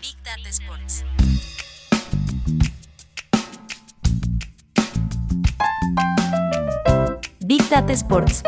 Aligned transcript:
Big 0.00 0.16
Data 0.22 0.48
Sports. 0.48 1.04
Big 7.40 7.68
Data 7.68 7.92
Sports. 7.92 8.42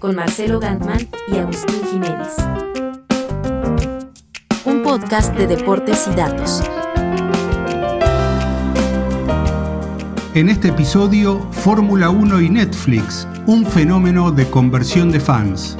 Con 0.00 0.16
Marcelo 0.16 0.58
Gantman 0.58 1.08
y 1.28 1.38
Agustín 1.38 1.80
Jiménez. 1.92 2.34
Un 4.64 4.82
podcast 4.82 5.32
de 5.36 5.46
deportes 5.46 6.08
y 6.08 6.16
datos. 6.16 6.60
En 10.34 10.48
este 10.48 10.68
episodio, 10.68 11.38
Fórmula 11.52 12.10
1 12.10 12.40
y 12.40 12.50
Netflix, 12.50 13.28
un 13.46 13.64
fenómeno 13.64 14.32
de 14.32 14.50
conversión 14.50 15.12
de 15.12 15.20
fans. 15.20 15.76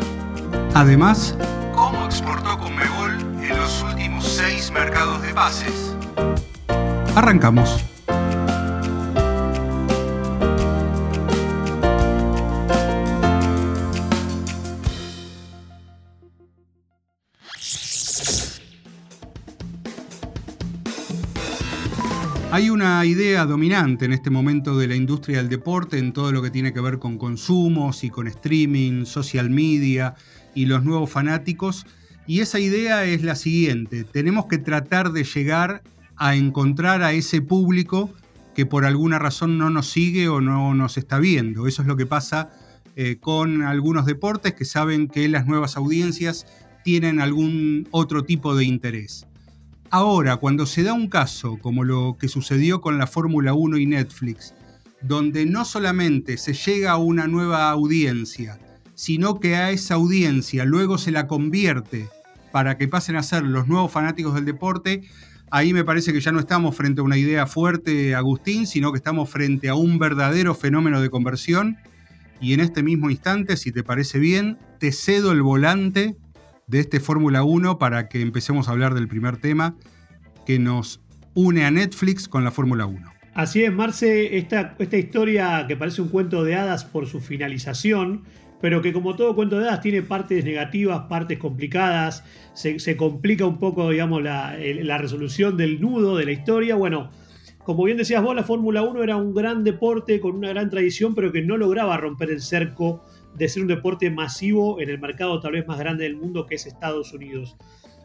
Además, 0.74 1.36
cómo 1.74 2.06
exportó 2.06 2.58
Conmebol 2.58 3.20
en 3.42 3.58
los 3.58 3.82
últimos 3.82 4.24
seis 4.24 4.70
mercados 4.70 5.20
de 5.20 5.34
pases. 5.34 5.94
Arrancamos. 7.14 7.84
Hay 22.50 22.70
una 22.70 23.04
idea 23.04 23.44
dominante 23.44 24.06
en 24.06 24.12
este 24.12 24.30
momento 24.30 24.78
de 24.78 24.86
la 24.86 24.94
industria 24.94 25.38
del 25.38 25.50
deporte 25.50 25.98
en 25.98 26.14
todo 26.14 26.32
lo 26.32 26.40
que 26.40 26.50
tiene 26.50 26.72
que 26.72 26.80
ver 26.80 26.98
con 26.98 27.18
consumos 27.18 28.04
y 28.04 28.10
con 28.10 28.26
streaming, 28.26 29.04
social 29.04 29.50
media 29.50 30.14
y 30.54 30.66
los 30.66 30.84
nuevos 30.84 31.10
fanáticos. 31.10 31.86
Y 32.26 32.40
esa 32.40 32.60
idea 32.60 33.04
es 33.04 33.22
la 33.22 33.34
siguiente, 33.34 34.04
tenemos 34.04 34.46
que 34.46 34.58
tratar 34.58 35.12
de 35.12 35.24
llegar 35.24 35.82
a 36.16 36.36
encontrar 36.36 37.02
a 37.02 37.12
ese 37.12 37.42
público 37.42 38.10
que 38.54 38.66
por 38.66 38.84
alguna 38.84 39.18
razón 39.18 39.58
no 39.58 39.70
nos 39.70 39.88
sigue 39.90 40.28
o 40.28 40.40
no 40.40 40.74
nos 40.74 40.98
está 40.98 41.18
viendo. 41.18 41.66
Eso 41.66 41.82
es 41.82 41.88
lo 41.88 41.96
que 41.96 42.06
pasa 42.06 42.50
eh, 42.94 43.16
con 43.18 43.62
algunos 43.62 44.06
deportes 44.06 44.54
que 44.54 44.64
saben 44.64 45.08
que 45.08 45.28
las 45.28 45.46
nuevas 45.46 45.76
audiencias 45.76 46.46
tienen 46.84 47.20
algún 47.20 47.88
otro 47.90 48.24
tipo 48.24 48.54
de 48.54 48.64
interés. 48.64 49.26
Ahora, 49.90 50.36
cuando 50.36 50.66
se 50.66 50.82
da 50.82 50.92
un 50.92 51.08
caso 51.08 51.58
como 51.60 51.84
lo 51.84 52.16
que 52.18 52.28
sucedió 52.28 52.80
con 52.80 52.98
la 52.98 53.06
Fórmula 53.06 53.54
1 53.54 53.78
y 53.78 53.86
Netflix, 53.86 54.54
donde 55.02 55.46
no 55.46 55.64
solamente 55.64 56.38
se 56.38 56.54
llega 56.54 56.92
a 56.92 56.96
una 56.96 57.26
nueva 57.26 57.70
audiencia, 57.70 58.58
sino 58.94 59.40
que 59.40 59.56
a 59.56 59.70
esa 59.70 59.94
audiencia 59.94 60.64
luego 60.64 60.98
se 60.98 61.10
la 61.10 61.26
convierte 61.26 62.08
para 62.52 62.76
que 62.76 62.88
pasen 62.88 63.16
a 63.16 63.22
ser 63.22 63.42
los 63.44 63.66
nuevos 63.66 63.90
fanáticos 63.90 64.34
del 64.34 64.44
deporte, 64.44 65.02
ahí 65.50 65.72
me 65.72 65.84
parece 65.84 66.12
que 66.12 66.20
ya 66.20 66.32
no 66.32 66.40
estamos 66.40 66.76
frente 66.76 67.00
a 67.00 67.04
una 67.04 67.16
idea 67.16 67.46
fuerte, 67.46 68.14
Agustín, 68.14 68.66
sino 68.66 68.92
que 68.92 68.98
estamos 68.98 69.30
frente 69.30 69.68
a 69.68 69.74
un 69.74 69.98
verdadero 69.98 70.54
fenómeno 70.54 71.00
de 71.00 71.10
conversión. 71.10 71.78
Y 72.40 72.54
en 72.54 72.60
este 72.60 72.82
mismo 72.82 73.08
instante, 73.08 73.56
si 73.56 73.72
te 73.72 73.82
parece 73.82 74.18
bien, 74.18 74.58
te 74.78 74.92
cedo 74.92 75.32
el 75.32 75.42
volante 75.42 76.16
de 76.66 76.80
este 76.80 77.00
Fórmula 77.00 77.42
1 77.42 77.78
para 77.78 78.08
que 78.08 78.20
empecemos 78.20 78.68
a 78.68 78.72
hablar 78.72 78.94
del 78.94 79.08
primer 79.08 79.36
tema 79.36 79.76
que 80.46 80.58
nos 80.58 81.00
une 81.34 81.64
a 81.64 81.70
Netflix 81.70 82.28
con 82.28 82.44
la 82.44 82.50
Fórmula 82.50 82.86
1. 82.86 83.12
Así 83.34 83.62
es, 83.62 83.72
Marce, 83.72 84.36
esta, 84.36 84.74
esta 84.78 84.96
historia 84.98 85.64
que 85.66 85.76
parece 85.76 86.02
un 86.02 86.08
cuento 86.08 86.44
de 86.44 86.54
hadas 86.54 86.84
por 86.84 87.06
su 87.06 87.20
finalización, 87.20 88.24
pero 88.62 88.80
que 88.80 88.92
como 88.92 89.16
todo 89.16 89.34
cuento 89.34 89.58
de 89.58 89.66
hadas 89.66 89.80
tiene 89.80 90.02
partes 90.02 90.44
negativas, 90.44 91.02
partes 91.08 91.36
complicadas, 91.36 92.24
se, 92.54 92.96
complica 92.96 93.44
un 93.44 93.58
poco, 93.58 93.90
digamos, 93.90 94.22
la, 94.22 94.56
la, 94.58 94.98
resolución 94.98 95.56
del 95.56 95.80
nudo 95.80 96.16
de 96.16 96.24
la 96.24 96.30
historia. 96.30 96.76
Bueno, 96.76 97.10
como 97.64 97.82
bien 97.82 97.98
decías 97.98 98.22
vos, 98.22 98.36
la 98.36 98.44
Fórmula 98.44 98.82
1 98.82 99.02
era 99.02 99.16
un 99.16 99.34
gran 99.34 99.64
deporte 99.64 100.20
con 100.20 100.36
una 100.36 100.50
gran 100.50 100.70
tradición, 100.70 101.16
pero 101.16 101.32
que 101.32 101.42
no 101.42 101.56
lograba 101.56 101.96
romper 101.96 102.30
el 102.30 102.40
cerco 102.40 103.02
de 103.34 103.48
ser 103.48 103.62
un 103.62 103.68
deporte 103.68 104.10
masivo 104.12 104.80
en 104.80 104.90
el 104.90 105.00
mercado 105.00 105.40
tal 105.40 105.52
vez 105.52 105.66
más 105.66 105.80
grande 105.80 106.04
del 106.04 106.16
mundo 106.16 106.46
que 106.46 106.54
es 106.54 106.64
Estados 106.64 107.12
Unidos. 107.12 107.56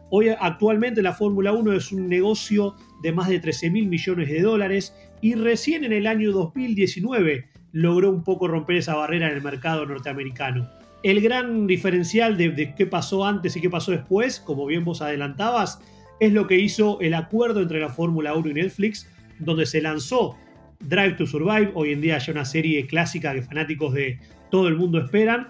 Hoy 0.10 0.30
actualmente 0.30 1.04
la 1.04 1.14
Fórmula 1.14 1.52
1 1.52 1.74
es 1.74 1.92
un 1.92 2.10
negocio 2.10 2.76
de 3.04 3.12
más 3.12 3.30
de 3.30 3.40
13 3.40 3.70
mil 3.70 3.88
millones 3.88 4.28
de 4.28 4.42
dólares 4.42 4.96
y 5.22 5.36
recién 5.36 5.84
en 5.84 5.94
el 5.94 6.08
año 6.08 6.32
2019 6.32 7.46
logró 7.72 8.10
un 8.10 8.24
poco 8.24 8.48
romper 8.48 8.78
esa 8.78 8.96
barrera 8.96 9.30
en 9.30 9.36
el 9.36 9.44
mercado 9.44 9.86
norteamericano. 9.86 10.70
El 11.04 11.22
gran 11.22 11.68
diferencial 11.68 12.38
de, 12.38 12.74
qué 12.76 12.86
pasó 12.86 13.26
antes 13.26 13.56
y 13.56 13.62
qué 13.62 13.70
pasó 13.70 13.92
después, 13.92 14.40
como 14.40 14.66
bien 14.66 14.84
vos 14.84 15.02
adelantabas, 15.02 15.80
es 16.20 16.34
lo 16.34 16.48
que 16.48 16.60
hizo 16.60 17.00
el 17.02 17.14
acuerdo 17.14 17.62
entre 17.62 17.80
la 17.80 17.90
Fórmula 17.90 18.34
1 18.34 18.50
y 18.50 18.54
Netflix, 18.54 19.08
donde 19.40 19.66
se 19.66 19.82
lanzó 19.82 20.36
Drive 20.80 21.14
to 21.14 21.26
Survive, 21.26 21.72
hoy 21.76 21.92
en 21.92 22.02
día 22.02 22.18
ya 22.18 22.32
una 22.32 22.46
serie 22.46 22.88
clásica 22.88 23.34
que 23.34 23.44
fanáticos 23.44 23.94
de 23.94 24.20
todo 24.50 24.68
el 24.68 24.76
mundo 24.76 25.00
esperan, 25.00 25.50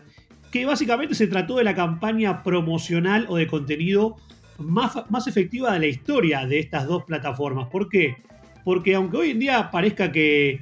que 0.51 0.65
básicamente 0.65 1.15
se 1.15 1.27
trató 1.27 1.57
de 1.57 1.63
la 1.63 1.75
campaña 1.75 2.43
promocional 2.43 3.25
o 3.29 3.37
de 3.37 3.47
contenido 3.47 4.17
más, 4.57 5.09
más 5.09 5.27
efectiva 5.27 5.73
de 5.73 5.79
la 5.79 5.87
historia 5.87 6.45
de 6.45 6.59
estas 6.59 6.87
dos 6.87 7.03
plataformas. 7.03 7.67
¿Por 7.69 7.89
qué? 7.89 8.17
Porque 8.63 8.95
aunque 8.95 9.17
hoy 9.17 9.31
en 9.31 9.39
día 9.39 9.71
parezca 9.71 10.11
que 10.11 10.61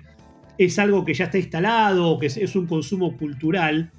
es 0.57 0.79
algo 0.79 1.05
que 1.05 1.13
ya 1.13 1.25
está 1.25 1.38
instalado, 1.38 2.19
que 2.19 2.27
es 2.27 2.55
un 2.55 2.67
consumo 2.67 3.17
cultural, 3.17 3.91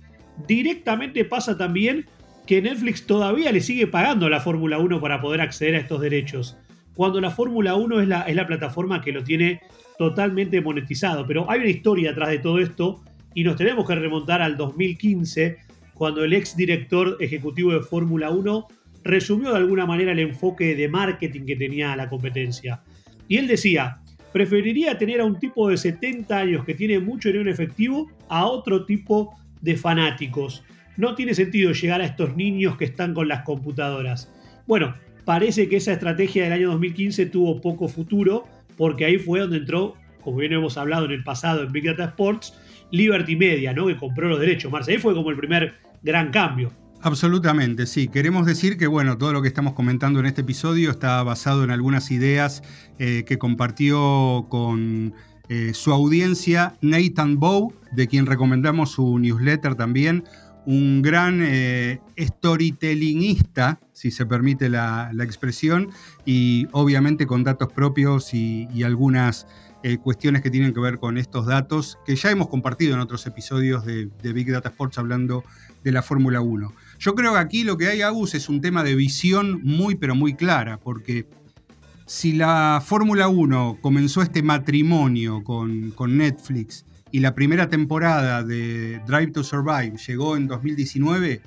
directamente 0.46 1.24
pasa 1.24 1.56
también 1.56 2.06
que 2.46 2.62
Netflix 2.62 3.06
todavía 3.06 3.52
le 3.52 3.60
sigue 3.60 3.86
pagando 3.86 4.26
a 4.26 4.30
la 4.30 4.40
Fórmula 4.40 4.78
1 4.78 5.00
para 5.00 5.20
poder 5.20 5.40
acceder 5.40 5.74
a 5.74 5.80
estos 5.80 6.00
derechos. 6.00 6.56
Cuando 6.94 7.20
la 7.20 7.30
Fórmula 7.30 7.74
1 7.74 8.00
es 8.00 8.08
la, 8.08 8.22
es 8.22 8.36
la 8.36 8.46
plataforma 8.46 9.00
que 9.00 9.12
lo 9.12 9.24
tiene 9.24 9.60
totalmente 9.98 10.60
monetizado. 10.60 11.26
Pero 11.26 11.50
hay 11.50 11.60
una 11.60 11.68
historia 11.68 12.10
atrás 12.10 12.30
de 12.30 12.38
todo 12.38 12.58
esto 12.58 13.02
y 13.34 13.44
nos 13.44 13.56
tenemos 13.56 13.86
que 13.86 13.94
remontar 13.94 14.40
al 14.40 14.56
2015, 14.56 15.58
cuando 15.94 16.24
el 16.24 16.32
ex 16.32 16.56
director 16.56 17.16
ejecutivo 17.20 17.72
de 17.72 17.80
Fórmula 17.80 18.30
1 18.30 18.66
resumió 19.04 19.50
de 19.50 19.58
alguna 19.58 19.86
manera 19.86 20.12
el 20.12 20.18
enfoque 20.18 20.74
de 20.74 20.88
marketing 20.88 21.46
que 21.46 21.56
tenía 21.56 21.94
la 21.96 22.08
competencia. 22.08 22.82
Y 23.28 23.36
él 23.36 23.46
decía, 23.46 24.00
preferiría 24.32 24.98
tener 24.98 25.20
a 25.20 25.24
un 25.24 25.38
tipo 25.38 25.68
de 25.68 25.76
70 25.76 26.36
años 26.36 26.64
que 26.64 26.74
tiene 26.74 26.98
mucho 26.98 27.28
dinero 27.28 27.50
efectivo 27.50 28.10
a 28.28 28.46
otro 28.46 28.84
tipo 28.84 29.38
de 29.60 29.76
fanáticos. 29.76 30.62
No 30.96 31.14
tiene 31.14 31.34
sentido 31.34 31.72
llegar 31.72 32.00
a 32.00 32.06
estos 32.06 32.36
niños 32.36 32.76
que 32.76 32.84
están 32.84 33.14
con 33.14 33.28
las 33.28 33.42
computadoras. 33.42 34.32
Bueno, 34.66 34.94
parece 35.24 35.68
que 35.68 35.76
esa 35.76 35.92
estrategia 35.92 36.44
del 36.44 36.52
año 36.52 36.70
2015 36.70 37.26
tuvo 37.26 37.60
poco 37.60 37.88
futuro, 37.88 38.44
porque 38.76 39.04
ahí 39.04 39.18
fue 39.18 39.40
donde 39.40 39.58
entró, 39.58 39.94
como 40.22 40.38
bien 40.38 40.52
hemos 40.52 40.76
hablado 40.76 41.04
en 41.06 41.12
el 41.12 41.24
pasado 41.24 41.62
en 41.62 41.72
Big 41.72 41.84
Data 41.84 42.04
Sports, 42.04 42.58
Liberty 42.90 43.36
Media, 43.36 43.72
¿no? 43.72 43.86
que 43.86 43.96
compró 43.96 44.28
los 44.28 44.40
derechos. 44.40 44.72
Ahí 44.88 44.98
fue 44.98 45.14
como 45.14 45.30
el 45.30 45.36
primer 45.36 45.74
gran 46.02 46.30
cambio. 46.30 46.72
Absolutamente, 47.06 47.86
sí. 47.86 48.08
Queremos 48.08 48.46
decir 48.46 48.76
que 48.76 48.88
bueno, 48.88 49.16
todo 49.16 49.32
lo 49.32 49.40
que 49.40 49.46
estamos 49.46 49.74
comentando 49.74 50.18
en 50.18 50.26
este 50.26 50.40
episodio 50.40 50.90
está 50.90 51.22
basado 51.22 51.62
en 51.62 51.70
algunas 51.70 52.10
ideas 52.10 52.64
eh, 52.98 53.22
que 53.24 53.38
compartió 53.38 54.46
con 54.48 55.14
eh, 55.48 55.70
su 55.72 55.92
audiencia 55.92 56.74
Nathan 56.80 57.38
Bow, 57.38 57.72
de 57.92 58.08
quien 58.08 58.26
recomendamos 58.26 58.90
su 58.90 59.20
newsletter 59.20 59.76
también, 59.76 60.24
un 60.66 61.00
gran 61.00 61.42
eh, 61.44 62.00
storytellingista, 62.18 63.78
si 63.92 64.10
se 64.10 64.26
permite 64.26 64.68
la, 64.68 65.12
expresión, 65.20 65.90
y 66.24 66.66
obviamente 66.72 67.24
con 67.28 67.44
datos 67.44 67.72
propios 67.72 68.34
y, 68.34 68.82
algunas 68.82 69.46
cuestiones 70.02 70.42
que 70.42 70.50
tienen 70.50 70.74
que 70.74 70.80
ver 70.80 70.98
con 70.98 71.16
estos 71.16 71.46
datos 71.46 71.96
que 72.04 72.16
ya 72.16 72.32
hemos 72.32 72.48
compartido 72.48 72.94
en 72.94 73.00
otros 73.00 73.24
episodios 73.28 73.84
de, 73.84 74.08
de 74.20 74.32
Big 74.32 74.50
Data 74.50 74.70
Sports 74.70 74.98
hablando 74.98 75.44
de 75.84 75.92
la 75.92 76.02
Fórmula 76.02 76.40
1. 76.40 76.72
Yo 76.98 77.14
creo 77.14 77.32
que 77.32 77.38
aquí 77.38 77.64
lo 77.64 77.76
que 77.76 77.88
hay, 77.88 78.02
Agus, 78.02 78.34
es 78.34 78.48
un 78.48 78.60
tema 78.60 78.82
de 78.82 78.94
visión 78.94 79.60
muy, 79.62 79.96
pero 79.96 80.14
muy 80.14 80.34
clara, 80.34 80.78
porque 80.78 81.26
si 82.06 82.32
la 82.32 82.82
Fórmula 82.84 83.28
1 83.28 83.78
comenzó 83.80 84.22
este 84.22 84.42
matrimonio 84.42 85.42
con, 85.44 85.90
con, 85.90 86.16
Netflix 86.16 86.84
y 87.10 87.20
la 87.20 87.34
primera 87.34 87.68
temporada 87.68 88.42
de 88.42 89.00
Drive 89.06 89.32
to 89.32 89.44
Survive 89.44 89.96
llegó 90.06 90.36
en 90.36 90.46
2019, 90.46 91.42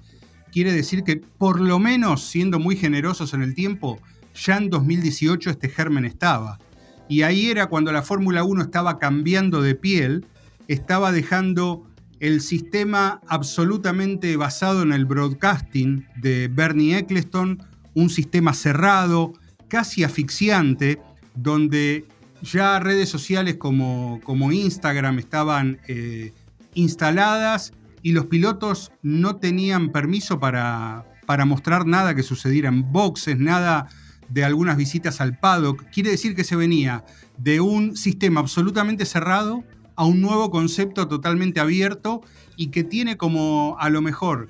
quiere 0.51 0.71
decir 0.71 1.03
que 1.03 1.17
por 1.17 1.61
lo 1.61 1.79
menos, 1.79 2.23
siendo 2.29 2.59
muy 2.59 2.75
generosos 2.75 3.33
en 3.33 3.41
el 3.41 3.55
tiempo, 3.55 3.99
ya 4.35 4.57
en 4.57 4.69
2018 4.69 5.49
este 5.49 5.69
germen 5.69 6.05
estaba. 6.05 6.59
Y 7.07 7.23
ahí 7.23 7.49
era 7.49 7.67
cuando 7.67 7.91
la 7.91 8.03
Fórmula 8.03 8.43
1 8.43 8.61
estaba 8.61 8.99
cambiando 8.99 9.61
de 9.61 9.75
piel, 9.75 10.25
estaba 10.67 11.11
dejando 11.11 11.88
el 12.19 12.41
sistema 12.41 13.21
absolutamente 13.27 14.35
basado 14.35 14.81
en 14.81 14.91
el 14.91 15.05
broadcasting 15.05 16.05
de 16.17 16.47
Bernie 16.47 16.97
Eccleston, 16.97 17.63
un 17.93 18.09
sistema 18.09 18.53
cerrado, 18.53 19.33
casi 19.67 20.03
asfixiante, 20.03 21.01
donde 21.35 22.05
ya 22.41 22.79
redes 22.79 23.09
sociales 23.09 23.55
como, 23.55 24.19
como 24.23 24.51
Instagram 24.51 25.19
estaban 25.19 25.79
eh, 25.87 26.33
instaladas 26.73 27.73
y 28.01 28.11
los 28.11 28.25
pilotos 28.25 28.91
no 29.01 29.37
tenían 29.37 29.91
permiso 29.91 30.39
para, 30.39 31.05
para 31.25 31.45
mostrar 31.45 31.85
nada 31.85 32.15
que 32.15 32.23
sucediera 32.23 32.69
en 32.69 32.91
boxes, 32.91 33.37
nada 33.37 33.87
de 34.29 34.43
algunas 34.43 34.77
visitas 34.77 35.21
al 35.21 35.37
paddock. 35.37 35.85
Quiere 35.91 36.11
decir 36.11 36.35
que 36.35 36.43
se 36.43 36.55
venía 36.55 37.03
de 37.37 37.59
un 37.61 37.95
sistema 37.95 38.39
absolutamente 38.39 39.05
cerrado 39.05 39.63
a 39.99 40.05
un 40.05 40.21
nuevo 40.21 40.49
concepto 40.49 41.09
totalmente 41.09 41.59
abierto 41.59 42.21
y 42.55 42.67
que 42.67 42.85
tiene 42.85 43.17
como 43.17 43.75
a 43.79 43.89
lo 43.89 44.01
mejor 44.01 44.47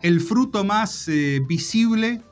el 0.00 0.22
fruto 0.22 0.64
más 0.64 1.06
eh, 1.08 1.42
visible 1.46 2.22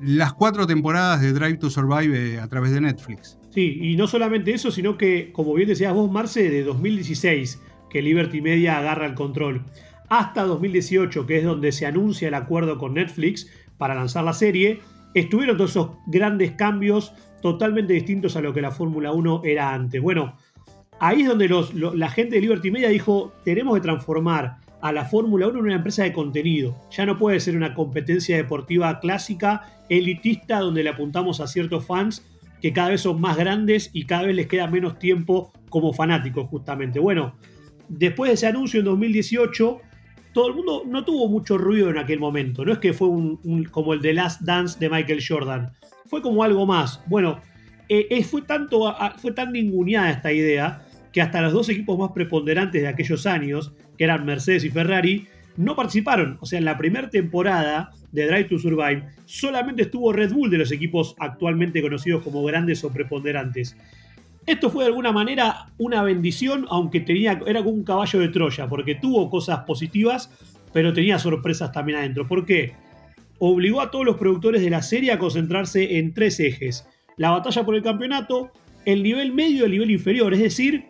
las 0.00 0.32
cuatro 0.32 0.66
temporadas 0.66 1.20
de 1.20 1.32
Drive 1.32 1.58
to 1.58 1.70
Survive 1.70 2.34
eh, 2.34 2.40
a 2.40 2.48
través 2.48 2.72
de 2.72 2.80
Netflix. 2.80 3.38
Sí, 3.50 3.78
y 3.80 3.94
no 3.94 4.08
solamente 4.08 4.52
eso, 4.52 4.72
sino 4.72 4.98
que, 4.98 5.30
como 5.30 5.54
bien 5.54 5.68
decías 5.68 5.94
vos, 5.94 6.10
Marce, 6.10 6.50
de 6.50 6.64
2016, 6.64 7.62
que 7.88 8.02
Liberty 8.02 8.40
Media 8.40 8.78
agarra 8.78 9.06
el 9.06 9.14
control, 9.14 9.62
hasta 10.08 10.42
2018, 10.42 11.26
que 11.26 11.38
es 11.38 11.44
donde 11.44 11.70
se 11.70 11.86
anuncia 11.86 12.26
el 12.26 12.34
acuerdo 12.34 12.76
con 12.76 12.94
Netflix 12.94 13.48
para 13.78 13.94
lanzar 13.94 14.24
la 14.24 14.32
serie, 14.32 14.80
estuvieron 15.14 15.56
todos 15.56 15.70
esos 15.70 15.90
grandes 16.08 16.50
cambios 16.52 17.12
totalmente 17.40 17.92
distintos 17.92 18.34
a 18.34 18.40
lo 18.40 18.52
que 18.52 18.62
la 18.62 18.72
Fórmula 18.72 19.12
1 19.12 19.42
era 19.44 19.72
antes. 19.72 20.02
Bueno, 20.02 20.34
ahí 21.00 21.22
es 21.22 21.28
donde 21.28 21.48
la 21.94 22.10
gente 22.10 22.36
de 22.36 22.40
Liberty 22.42 22.70
Media 22.70 22.88
dijo, 22.88 23.32
tenemos 23.44 23.74
que 23.74 23.80
transformar 23.80 24.56
a 24.80 24.92
la 24.92 25.06
Fórmula 25.06 25.48
1 25.48 25.58
en 25.58 25.64
una 25.64 25.74
empresa 25.76 26.02
de 26.02 26.12
contenido. 26.12 26.76
Ya 26.90 27.06
no 27.06 27.18
puede 27.18 27.40
ser 27.40 27.56
una 27.56 27.74
competencia 27.74 28.36
deportiva 28.36 29.00
clásica, 29.00 29.62
elitista, 29.88 30.58
donde 30.58 30.82
le 30.82 30.90
apuntamos 30.90 31.40
a 31.40 31.46
ciertos 31.46 31.86
fans 31.86 32.26
que 32.60 32.72
cada 32.72 32.90
vez 32.90 33.02
son 33.02 33.20
más 33.20 33.36
grandes 33.36 33.90
y 33.92 34.04
cada 34.04 34.24
vez 34.24 34.36
les 34.36 34.46
queda 34.46 34.66
menos 34.66 34.98
tiempo 34.98 35.52
como 35.68 35.92
fanáticos, 35.92 36.48
justamente. 36.48 36.98
Bueno, 36.98 37.34
después 37.88 38.30
de 38.30 38.34
ese 38.34 38.46
anuncio 38.46 38.80
en 38.80 38.86
2018, 38.86 39.80
todo 40.32 40.48
el 40.48 40.54
mundo 40.54 40.82
no 40.86 41.04
tuvo 41.04 41.28
mucho 41.28 41.56
ruido 41.56 41.90
en 41.90 41.98
aquel 41.98 42.18
momento. 42.18 42.64
No 42.64 42.72
es 42.72 42.78
que 42.78 42.92
fue 42.92 43.08
un, 43.08 43.64
como 43.70 43.94
el 43.94 44.02
de 44.02 44.14
Last 44.14 44.42
Dance 44.42 44.78
de 44.78 44.90
Michael 44.90 45.22
Jordan. 45.26 45.72
Fue 46.06 46.20
como 46.20 46.42
algo 46.42 46.66
más. 46.66 47.02
Bueno, 47.06 47.40
eh, 48.10 48.24
fue, 48.24 48.42
tanto, 48.42 48.94
fue 49.18 49.32
tan 49.32 49.52
ninguneada 49.52 50.10
esta 50.10 50.32
idea 50.32 50.82
que 51.12 51.22
hasta 51.22 51.40
los 51.40 51.52
dos 51.52 51.68
equipos 51.68 51.98
más 51.98 52.10
preponderantes 52.12 52.82
de 52.82 52.88
aquellos 52.88 53.26
años, 53.26 53.72
que 53.96 54.04
eran 54.04 54.24
Mercedes 54.24 54.64
y 54.64 54.70
Ferrari, 54.70 55.26
no 55.56 55.76
participaron. 55.76 56.38
O 56.40 56.46
sea, 56.46 56.58
en 56.58 56.64
la 56.64 56.76
primera 56.76 57.08
temporada 57.08 57.92
de 58.12 58.26
Drive 58.26 58.44
to 58.44 58.58
Survive 58.58 59.04
solamente 59.24 59.82
estuvo 59.82 60.12
Red 60.12 60.32
Bull 60.32 60.50
de 60.50 60.58
los 60.58 60.72
equipos 60.72 61.14
actualmente 61.18 61.82
conocidos 61.82 62.22
como 62.22 62.42
grandes 62.44 62.82
o 62.84 62.92
preponderantes. 62.92 63.76
Esto 64.46 64.68
fue 64.70 64.84
de 64.84 64.88
alguna 64.88 65.10
manera 65.10 65.68
una 65.78 66.02
bendición, 66.02 66.66
aunque 66.68 67.00
tenía, 67.00 67.40
era 67.46 67.60
como 67.60 67.76
un 67.76 67.84
caballo 67.84 68.20
de 68.20 68.28
Troya, 68.28 68.68
porque 68.68 68.94
tuvo 68.94 69.30
cosas 69.30 69.60
positivas, 69.60 70.30
pero 70.72 70.92
tenía 70.92 71.18
sorpresas 71.18 71.72
también 71.72 71.98
adentro. 71.98 72.28
¿Por 72.28 72.44
qué? 72.44 72.72
Obligó 73.38 73.80
a 73.80 73.90
todos 73.90 74.04
los 74.04 74.16
productores 74.16 74.62
de 74.62 74.70
la 74.70 74.82
serie 74.82 75.12
a 75.12 75.18
concentrarse 75.18 75.98
en 75.98 76.12
tres 76.12 76.40
ejes. 76.40 76.86
La 77.16 77.30
batalla 77.30 77.64
por 77.64 77.74
el 77.74 77.82
campeonato, 77.82 78.50
el 78.84 79.02
nivel 79.02 79.32
medio 79.32 79.62
y 79.62 79.64
el 79.66 79.70
nivel 79.72 79.90
inferior, 79.90 80.34
es 80.34 80.40
decir, 80.40 80.86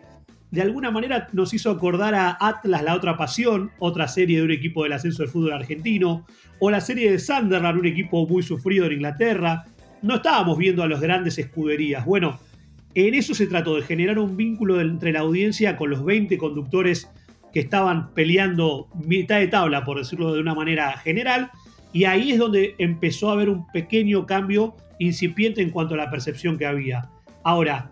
de 0.51 0.61
alguna 0.61 0.89
manera 0.89 1.27
nos 1.33 1.53
hizo 1.53 1.69
acordar 1.69 2.15
a 2.15 2.37
Atlas, 2.39 2.81
la 2.83 2.95
otra 2.95 3.17
pasión, 3.17 3.71
otra 3.79 4.07
serie 4.07 4.37
de 4.37 4.43
un 4.43 4.51
equipo 4.51 4.83
del 4.83 4.93
ascenso 4.93 5.23
del 5.23 5.31
fútbol 5.31 5.53
argentino, 5.53 6.25
o 6.59 6.71
la 6.71 6.81
serie 6.81 7.11
de 7.11 7.19
Sunderland, 7.19 7.79
un 7.79 7.85
equipo 7.85 8.25
muy 8.25 8.41
sufrido 8.41 8.85
en 8.85 8.93
Inglaterra. 8.93 9.65
No 10.01 10.15
estábamos 10.15 10.57
viendo 10.57 10.81
a 10.83 10.87
las 10.87 11.01
grandes 11.01 11.37
escuderías. 11.37 12.05
Bueno, 12.05 12.39
en 12.93 13.13
eso 13.13 13.33
se 13.33 13.47
trató 13.47 13.75
de 13.75 13.81
generar 13.81 14.17
un 14.17 14.37
vínculo 14.37 14.79
entre 14.79 15.11
la 15.11 15.19
audiencia 15.19 15.75
con 15.75 15.89
los 15.89 16.05
20 16.05 16.37
conductores 16.37 17.09
que 17.51 17.59
estaban 17.59 18.13
peleando 18.13 18.87
mitad 19.05 19.39
de 19.39 19.47
tabla, 19.47 19.83
por 19.83 19.97
decirlo 19.97 20.33
de 20.33 20.39
una 20.39 20.55
manera 20.55 20.97
general, 20.99 21.51
y 21.91 22.05
ahí 22.05 22.31
es 22.31 22.39
donde 22.39 22.75
empezó 22.77 23.29
a 23.29 23.33
haber 23.33 23.49
un 23.49 23.67
pequeño 23.67 24.25
cambio 24.25 24.75
incipiente 24.99 25.61
en 25.61 25.69
cuanto 25.69 25.93
a 25.95 25.97
la 25.97 26.09
percepción 26.09 26.57
que 26.57 26.65
había. 26.65 27.09
Ahora, 27.43 27.91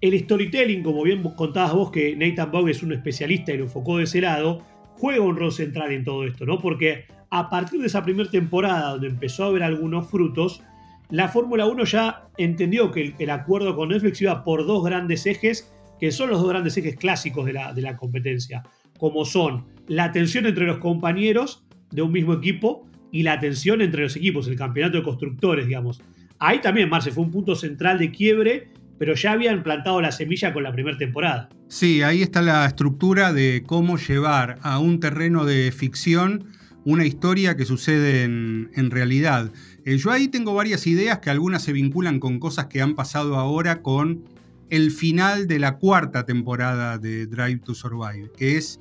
el 0.00 0.18
storytelling, 0.18 0.82
como 0.82 1.02
bien 1.02 1.22
contabas 1.22 1.72
vos 1.72 1.90
que 1.90 2.14
Nathan 2.16 2.50
Bog 2.50 2.68
es 2.68 2.82
un 2.82 2.92
especialista 2.92 3.52
y 3.52 3.58
lo 3.58 3.64
enfocó 3.64 3.98
de 3.98 4.04
ese 4.04 4.20
lado, 4.20 4.62
juega 4.98 5.22
un 5.22 5.36
rol 5.36 5.52
central 5.52 5.92
en 5.92 6.04
todo 6.04 6.24
esto, 6.24 6.44
¿no? 6.44 6.58
Porque 6.58 7.04
a 7.30 7.48
partir 7.50 7.80
de 7.80 7.86
esa 7.86 8.04
primera 8.04 8.30
temporada 8.30 8.90
donde 8.90 9.08
empezó 9.08 9.44
a 9.44 9.48
haber 9.48 9.62
algunos 9.62 10.08
frutos, 10.08 10.62
la 11.10 11.28
Fórmula 11.28 11.66
1 11.66 11.84
ya 11.84 12.28
entendió 12.36 12.90
que 12.90 13.14
el, 13.18 13.30
acuerdo 13.30 13.76
con 13.76 13.90
Netflix 13.90 14.20
iba 14.22 14.44
por 14.44 14.66
dos 14.66 14.84
grandes 14.84 15.26
ejes, 15.26 15.72
que 15.98 16.10
son 16.12 16.30
los 16.30 16.40
dos 16.40 16.48
grandes 16.48 16.76
ejes 16.76 16.96
clásicos 16.96 17.46
de 17.46 17.52
la, 17.52 17.72
de 17.72 17.82
la 17.82 17.96
competencia, 17.96 18.64
como 18.98 19.24
son 19.24 19.64
la 19.86 20.12
tensión 20.12 20.46
entre 20.46 20.66
los 20.66 20.78
compañeros 20.78 21.64
de 21.90 22.02
un 22.02 22.12
mismo 22.12 22.34
equipo 22.34 22.86
y 23.12 23.22
la 23.22 23.38
tensión 23.38 23.80
entre 23.80 24.02
los 24.02 24.16
equipos, 24.16 24.48
el 24.48 24.56
campeonato 24.56 24.98
de 24.98 25.04
constructores, 25.04 25.66
digamos. 25.66 26.02
Ahí 26.38 26.60
también, 26.60 26.88
Marce, 26.88 27.10
fue 27.10 27.24
un 27.24 27.30
punto 27.30 27.54
central 27.54 27.98
de 27.98 28.10
quiebre, 28.10 28.68
pero 28.98 29.14
ya 29.14 29.32
habían 29.32 29.62
plantado 29.62 30.00
la 30.00 30.12
semilla 30.12 30.52
con 30.52 30.62
la 30.62 30.72
primera 30.72 30.96
temporada. 30.96 31.48
Sí, 31.68 32.02
ahí 32.02 32.22
está 32.22 32.42
la 32.42 32.66
estructura 32.66 33.32
de 33.32 33.62
cómo 33.66 33.98
llevar 33.98 34.58
a 34.62 34.78
un 34.78 35.00
terreno 35.00 35.44
de 35.44 35.72
ficción 35.72 36.46
una 36.84 37.04
historia 37.04 37.56
que 37.56 37.64
sucede 37.64 38.22
en, 38.22 38.70
en 38.74 38.92
realidad. 38.92 39.50
Eh, 39.84 39.98
yo 39.98 40.12
ahí 40.12 40.28
tengo 40.28 40.54
varias 40.54 40.86
ideas 40.86 41.18
que 41.18 41.30
algunas 41.30 41.62
se 41.62 41.72
vinculan 41.72 42.20
con 42.20 42.38
cosas 42.38 42.66
que 42.66 42.80
han 42.80 42.94
pasado 42.94 43.36
ahora 43.36 43.82
con 43.82 44.24
el 44.70 44.90
final 44.90 45.46
de 45.46 45.58
la 45.58 45.78
cuarta 45.78 46.24
temporada 46.26 46.98
de 46.98 47.26
Drive 47.26 47.60
to 47.64 47.74
Survive, 47.74 48.30
que 48.36 48.56
es, 48.56 48.80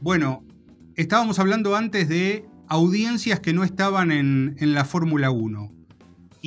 bueno, 0.00 0.44
estábamos 0.94 1.38
hablando 1.38 1.76
antes 1.76 2.08
de 2.08 2.44
audiencias 2.68 3.40
que 3.40 3.52
no 3.52 3.64
estaban 3.64 4.10
en, 4.10 4.56
la 4.60 4.84
Fórmula 4.84 5.30
1 5.30 5.72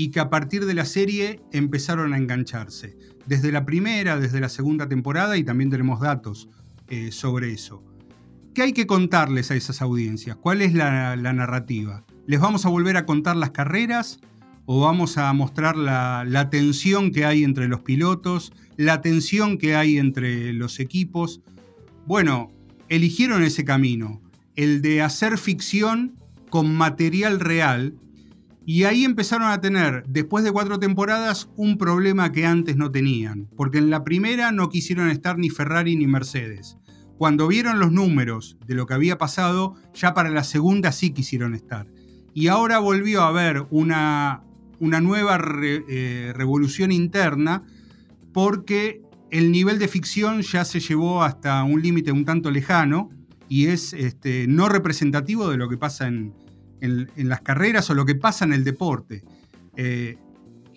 y 0.01 0.09
que 0.09 0.19
a 0.19 0.31
partir 0.31 0.65
de 0.65 0.73
la 0.73 0.85
serie 0.85 1.41
empezaron 1.51 2.13
a 2.13 2.17
engancharse. 2.17 2.97
Desde 3.27 3.51
la 3.51 3.65
primera, 3.65 4.17
desde 4.17 4.39
la 4.39 4.49
segunda 4.49 4.89
temporada 4.89 5.37
y 5.37 5.43
también 5.43 5.69
tenemos 5.69 5.99
datos 5.99 6.49
eh, 6.87 7.11
sobre 7.11 7.53
eso. 7.53 7.83
¿Qué 8.55 8.63
hay 8.63 8.73
que 8.73 8.87
contarles 8.87 9.51
a 9.51 9.55
esas 9.55 9.81
audiencias? 9.81 10.35
¿Cuál 10.35 10.63
es 10.63 10.73
la 10.73 11.15
narrativa? 11.15 12.03
¿Les 12.25 12.39
vamos 12.39 12.65
a 12.65 12.69
volver 12.69 12.97
a 12.97 13.05
contar 13.05 13.35
las 13.35 13.51
carreras 13.51 14.19
o 14.65 14.81
vamos 14.81 15.17
a 15.17 15.31
mostrar 15.33 15.77
la, 15.77 16.47
tensión 16.49 17.11
que 17.11 17.25
hay 17.25 17.43
entre 17.43 17.67
los 17.67 17.81
pilotos, 17.81 18.53
la 18.77 19.01
tensión 19.01 19.57
que 19.57 19.75
hay 19.75 19.97
entre 19.97 20.53
los 20.53 20.79
equipos? 20.79 21.41
Bueno, 22.07 22.51
eligieron 22.89 23.43
ese 23.43 23.65
camino, 23.65 24.21
el 24.55 24.81
de 24.81 25.01
hacer 25.01 25.37
ficción 25.37 26.15
con 26.49 26.73
material 26.73 27.39
real, 27.39 27.95
y 28.71 28.85
ahí 28.85 29.03
empezaron 29.03 29.49
a 29.49 29.59
tener, 29.59 30.05
después 30.07 30.43
de 30.45 30.51
cuatro 30.51 30.79
temporadas, 30.79 31.49
un 31.57 31.77
problema 31.77 32.31
que 32.31 32.45
antes 32.45 32.77
no 32.77 32.89
tenían, 32.89 33.49
porque 33.57 33.79
en 33.79 33.89
la 33.89 34.03
primera 34.03 34.53
no 34.53 34.69
quisieron 34.69 35.09
estar 35.09 35.37
ni 35.37 35.49
Ferrari 35.49 35.97
ni 35.97 36.07
Mercedes. 36.07 36.77
Cuando 37.17 37.49
vieron 37.49 37.79
los 37.79 37.91
números 37.91 38.57
de 38.65 38.75
lo 38.75 38.85
que 38.85 38.93
había 38.93 39.17
pasado, 39.17 39.75
ya 39.93 40.13
para 40.13 40.29
la 40.29 40.45
segunda 40.45 40.91
sí 40.91 41.09
quisieron 41.09 41.53
estar 41.53 41.87
y 42.33 42.47
ahora 42.47 42.79
volvió 42.79 43.23
a 43.23 43.27
haber 43.27 43.65
una, 43.71 44.43
una 44.79 45.01
nueva 45.01 45.39
eh, 45.61 46.31
revolución 46.33 46.91
interna 46.91 47.63
porque 48.33 49.01
el 49.31 49.51
nivel 49.51 49.79
de 49.79 49.87
ficción 49.87 50.41
ya 50.41 50.65
se 50.65 50.79
llevó 50.79 51.23
hasta 51.23 51.63
un 51.63 51.81
límite 51.81 52.11
un 52.11 52.25
tanto 52.25 52.51
lejano 52.51 53.09
y 53.49 53.67
es 53.67 53.93
este, 53.93 54.47
no 54.47 54.69
representativo 54.69 55.49
de 55.49 55.57
lo 55.57 55.67
que 55.67 55.77
pasa 55.77 56.07
en, 56.07 56.33
las 56.81 57.41
carreras 57.41 57.89
o 57.89 57.93
lo 57.93 58.05
que 58.05 58.15
pasa 58.15 58.45
en 58.45 58.53
el 58.53 58.63
deporte. 58.63 59.23
Eh, 59.77 60.17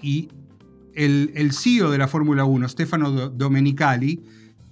y 0.01 0.29
el, 0.95 1.33
el, 1.35 1.53
CEO 1.53 1.91
de 1.91 1.99
la 1.99 2.09
Fórmula 2.09 2.45
1, 2.45 2.69
Stefano 2.69 3.11
Domenicali, 3.31 4.23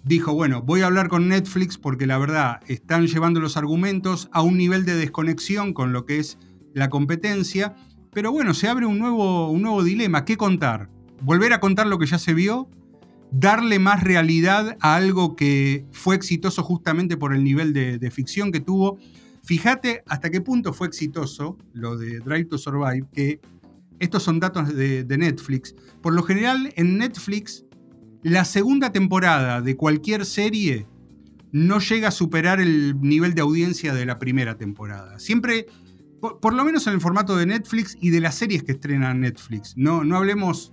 dijo, 0.04 0.34
bueno, 0.34 0.62
voy 0.62 0.82
a 0.82 0.86
hablar 0.86 1.08
con 1.08 1.28
Netflix 1.28 1.78
porque 1.78 2.06
la 2.06 2.18
verdad 2.18 2.60
están 2.66 3.06
llevando 3.06 3.40
los 3.40 3.56
argumentos 3.56 4.28
a 4.32 4.42
un 4.42 4.56
nivel 4.56 4.84
de 4.84 4.94
desconexión 4.94 5.72
con 5.72 5.92
lo 5.92 6.06
que 6.06 6.18
es 6.18 6.38
la 6.74 6.88
competencia. 6.88 7.74
Pero 8.12 8.32
bueno, 8.32 8.54
se 8.54 8.68
abre 8.68 8.86
un 8.86 8.98
nuevo, 8.98 9.50
un 9.50 9.62
nuevo 9.62 9.82
dilema. 9.82 10.24
¿Qué 10.24 10.36
contar? 10.36 10.88
¿Volver 11.22 11.52
a 11.52 11.60
contar 11.60 11.86
lo 11.86 11.98
que 11.98 12.06
ya 12.06 12.18
se 12.18 12.34
vio? 12.34 12.68
¿Darle 13.30 13.78
más 13.78 14.02
realidad 14.02 14.76
a 14.80 14.96
algo 14.96 15.36
que 15.36 15.86
fue 15.92 16.16
exitoso 16.16 16.62
justamente 16.62 17.16
por 17.16 17.34
el 17.34 17.44
nivel 17.44 17.72
de, 17.72 18.10
ficción 18.10 18.52
que 18.52 18.60
tuvo? 18.60 18.98
Fíjate 19.44 20.02
hasta 20.06 20.30
qué 20.30 20.40
punto 20.40 20.72
fue 20.72 20.86
exitoso 20.86 21.58
lo 21.72 21.96
de 21.96 22.20
Drive 22.20 22.46
to 22.46 22.58
Survive, 22.58 23.06
que 23.12 23.40
estos 23.98 24.22
son 24.22 24.40
datos 24.40 24.74
de, 24.74 25.04
Netflix. 25.04 25.74
Por 26.00 26.14
lo 26.14 26.22
general, 26.22 26.72
en 26.76 26.98
Netflix, 26.98 27.64
la 28.22 28.44
segunda 28.44 28.92
temporada 28.92 29.60
de 29.60 29.76
cualquier 29.76 30.24
serie 30.24 30.86
no 31.50 31.80
llega 31.80 32.08
a 32.08 32.12
superar 32.12 32.60
el 32.60 33.00
nivel 33.00 33.34
de 33.34 33.42
audiencia 33.42 33.92
de 33.92 34.06
la 34.06 34.18
primera 34.18 34.56
temporada. 34.56 35.18
Siempre 35.18 35.66
por, 36.20 36.54
lo 36.54 36.64
menos 36.64 36.86
en 36.86 36.94
el 36.94 37.00
formato 37.00 37.36
de 37.36 37.46
Netflix 37.46 37.98
y 38.00 38.10
de 38.10 38.20
las 38.20 38.36
series 38.36 38.62
que 38.62 38.72
estrena 38.72 39.12
Netflix. 39.12 39.76
No, 39.76 40.04
no, 40.04 40.16
hablemos, 40.16 40.72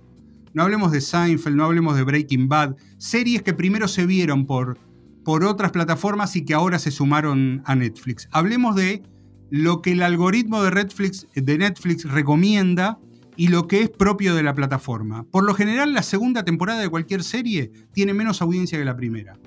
no 0.54 0.62
hablemos 0.62 0.92
de 0.92 1.00
Seinfeld, 1.00 1.56
no 1.56 1.64
hablemos 1.64 1.96
de 1.96 2.04
Breaking 2.04 2.48
Bad, 2.48 2.76
series 2.98 3.42
que 3.42 3.52
primero 3.52 3.88
se 3.88 4.06
vieron 4.06 4.46
por, 4.46 4.78
por 5.24 5.44
otras 5.44 5.72
plataformas 5.72 6.36
y 6.36 6.44
que 6.44 6.54
ahora 6.54 6.78
se 6.78 6.90
sumaron 6.90 7.62
a 7.64 7.74
Netflix. 7.74 8.28
Hablemos 8.32 8.76
de 8.76 9.02
lo 9.50 9.82
que 9.82 9.92
el 9.92 10.02
algoritmo 10.02 10.62
de 10.62 10.70
Netflix, 10.70 12.04
recomienda 12.04 12.98
y 13.36 13.48
lo 13.48 13.66
que 13.66 13.82
es 13.82 13.90
propio 13.90 14.34
de 14.34 14.42
la 14.42 14.54
plataforma. 14.54 15.24
Por 15.24 15.44
lo 15.44 15.54
general, 15.54 15.92
la 15.92 16.02
segunda 16.02 16.44
temporada 16.44 16.80
de 16.80 16.88
cualquier 16.88 17.22
serie 17.22 17.72
tiene 17.92 18.14
menos 18.14 18.42
audiencia 18.42 18.78
que 18.78 18.84
la 18.84 18.96
primera. 18.96 19.38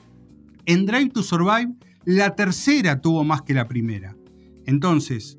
En 0.66 0.86
Drive 0.86 1.12
to 1.12 1.24
Survive, 1.24 1.74
la 2.06 2.36
tercera 2.36 3.02
tuvo 3.02 3.24
más 3.24 3.42
que 3.44 3.54
la 3.54 3.68
primera. 3.68 4.16
Entonces, 4.66 5.38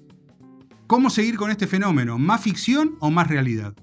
¿cómo 0.86 1.10
seguir 1.10 1.36
con 1.36 1.50
este 1.50 1.66
fenómeno? 1.66 2.18
¿Más 2.18 2.40
ficción 2.40 2.96
o 3.00 3.10
más 3.10 3.28
realidad? 3.28 3.74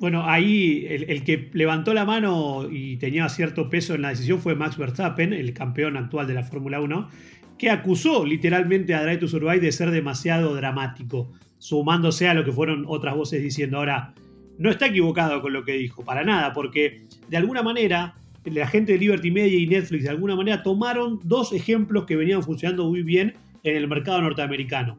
Bueno, 0.00 0.28
ahí 0.28 0.86
el, 0.88 1.22
que 1.24 1.50
levantó 1.52 1.94
la 1.94 2.04
mano 2.04 2.68
y 2.70 2.96
tenía 2.96 3.28
cierto 3.28 3.70
peso 3.70 3.94
en 3.94 4.02
la 4.02 4.10
decisión 4.10 4.40
fue 4.40 4.54
Max 4.54 4.76
Verstappen, 4.76 5.32
el 5.32 5.52
campeón 5.54 5.96
actual 5.96 6.26
de 6.26 6.34
la 6.34 6.42
Fórmula 6.42 6.80
1, 6.80 7.08
que 7.56 7.70
acusó 7.70 8.26
literalmente 8.26 8.94
a 8.94 9.02
Drive 9.02 9.18
to 9.18 9.28
Survive 9.28 9.60
de 9.60 9.72
ser 9.72 9.90
demasiado 9.90 10.54
dramático, 10.54 11.32
sumándose 11.58 12.28
a 12.28 12.34
lo 12.34 12.44
que 12.44 12.52
fueron 12.52 12.84
otras 12.88 13.14
voces 13.14 13.42
diciendo. 13.42 13.78
Ahora, 13.78 14.14
no 14.58 14.70
está 14.70 14.86
equivocado 14.86 15.40
con 15.40 15.52
lo 15.52 15.64
que 15.64 15.72
dijo, 15.72 16.04
para 16.04 16.24
nada, 16.24 16.52
porque 16.52 17.02
de 17.28 17.36
alguna 17.36 17.62
manera 17.62 18.14
la 18.44 18.66
gente 18.66 18.92
de 18.92 18.98
Liberty 18.98 19.30
Media 19.30 19.58
y 19.58 19.66
Netflix 19.66 20.04
de 20.04 20.10
alguna 20.10 20.36
manera 20.36 20.62
tomaron 20.62 21.20
dos 21.22 21.52
ejemplos 21.52 22.04
que 22.04 22.16
venían 22.16 22.42
funcionando 22.42 22.88
muy 22.88 23.02
bien 23.02 23.34
en 23.62 23.76
el 23.76 23.88
mercado 23.88 24.20
norteamericano. 24.20 24.98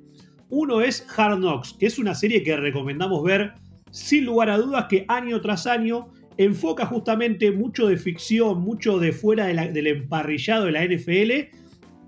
Uno 0.49 0.81
es 0.81 1.05
Hard 1.15 1.39
Knocks, 1.39 1.73
que 1.73 1.85
es 1.85 1.99
una 1.99 2.15
serie 2.15 2.43
que 2.43 2.55
recomendamos 2.55 3.23
ver 3.23 3.53
sin 3.95 4.25
lugar 4.25 4.49
a 4.49 4.57
dudas 4.57 4.87
que 4.89 5.05
año 5.07 5.39
tras 5.39 5.65
año 5.65 6.09
enfoca 6.35 6.85
justamente 6.85 7.53
mucho 7.53 7.87
de 7.87 7.95
ficción, 7.95 8.59
mucho 8.59 8.99
de 8.99 9.13
fuera 9.13 9.45
del 9.45 9.87
emparrillado 9.87 10.65
de 10.65 10.71
la 10.73 10.85
NFL. 10.85 11.57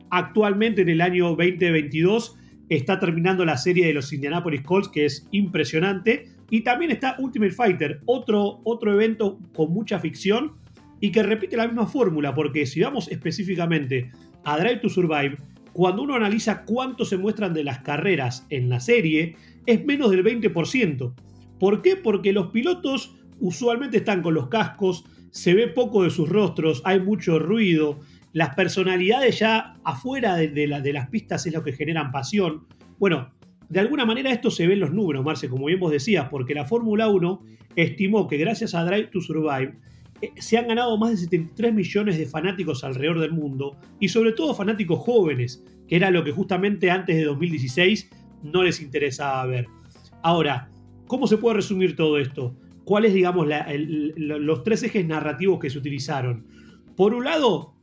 Actualmente 0.09 0.81
en 0.81 0.89
el 0.89 0.99
año 0.99 1.29
2022 1.29 2.35
está 2.67 2.99
terminando 2.99 3.45
la 3.45 3.55
serie 3.55 3.87
de 3.87 3.93
los 3.93 4.11
Indianapolis 4.11 4.63
Colts, 4.63 4.89
que 4.89 5.05
es 5.05 5.29
impresionante. 5.31 6.25
Y 6.49 6.59
también 6.59 6.91
está 6.91 7.15
Ultimate 7.19 7.53
Fighter, 7.53 8.01
otro, 8.05 8.59
otro 8.65 8.91
evento 8.91 9.39
con 9.55 9.71
mucha 9.71 9.97
ficción 9.97 10.57
y 10.99 11.13
que 11.13 11.23
repite 11.23 11.55
la 11.55 11.67
misma 11.67 11.87
fórmula, 11.87 12.33
porque 12.33 12.65
si 12.65 12.81
vamos 12.81 13.07
específicamente 13.09 14.11
a 14.43 14.59
Drive 14.59 14.81
to 14.81 14.89
Survive, 14.89 15.37
cuando 15.71 16.01
uno 16.01 16.15
analiza 16.15 16.65
cuánto 16.65 17.05
se 17.05 17.15
muestran 17.15 17.53
de 17.53 17.63
las 17.63 17.79
carreras 17.79 18.45
en 18.49 18.67
la 18.67 18.81
serie, 18.81 19.37
es 19.65 19.85
menos 19.85 20.11
del 20.11 20.25
20%. 20.25 21.13
¿Por 21.59 21.81
qué? 21.81 21.95
Porque 21.95 22.33
los 22.33 22.47
pilotos 22.47 23.15
usualmente 23.39 23.97
están 23.97 24.21
con 24.21 24.33
los 24.33 24.47
cascos, 24.47 25.05
se 25.31 25.53
ve 25.53 25.67
poco 25.67 26.03
de 26.03 26.09
sus 26.09 26.29
rostros, 26.29 26.81
hay 26.85 26.99
mucho 26.99 27.39
ruido, 27.39 27.99
las 28.33 28.55
personalidades 28.55 29.39
ya 29.39 29.75
afuera 29.83 30.35
de, 30.35 30.67
las 30.67 31.09
pistas 31.09 31.45
es 31.45 31.53
lo 31.53 31.63
que 31.63 31.73
generan 31.73 32.11
pasión. 32.11 32.67
Bueno, 32.99 33.31
de 33.69 33.79
alguna 33.79 34.05
manera 34.05 34.31
esto 34.31 34.51
se 34.51 34.67
ve 34.67 34.73
en 34.73 34.79
los 34.79 34.93
números, 34.93 35.23
Marce, 35.23 35.49
como 35.49 35.65
bien 35.65 35.79
vos 35.79 35.91
decías, 35.91 36.27
porque 36.29 36.53
la 36.53 36.65
Fórmula 36.65 37.07
1 37.07 37.43
estimó 37.75 38.27
que 38.27 38.37
gracias 38.37 38.73
a 38.73 38.85
Drive 38.85 39.07
to 39.07 39.21
Survive 39.21 39.75
eh, 40.21 40.31
se 40.37 40.57
han 40.57 40.67
ganado 40.67 40.97
más 40.97 41.11
de 41.11 41.17
73 41.17 41.73
millones 41.73 42.17
de 42.17 42.25
fanáticos 42.25 42.83
alrededor 42.83 43.19
del 43.19 43.33
mundo 43.33 43.77
y 43.99 44.09
sobre 44.09 44.33
todo 44.33 44.53
fanáticos 44.53 44.99
jóvenes, 44.99 45.63
que 45.87 45.95
era 45.95 46.11
lo 46.11 46.23
que 46.23 46.31
justamente 46.31 46.89
antes 46.89 47.15
de 47.15 47.23
2016 47.23 48.09
no 48.43 48.63
les 48.63 48.81
interesaba 48.81 49.45
ver. 49.45 49.67
Ahora, 50.23 50.69
¿Cómo 51.07 51.27
se 51.27 51.37
puede 51.37 51.55
resumir 51.55 51.95
todo 51.95 52.17
esto? 52.17 52.55
¿Cuáles, 52.83 53.13
digamos, 53.13 53.47
los 54.17 54.63
tres 54.63 54.83
ejes 54.83 55.05
narrativos 55.05 55.59
que 55.59 55.69
se 55.69 55.77
utilizaron? 55.77 56.45
Por 56.95 57.13
un 57.13 57.25
lado, 57.25 57.73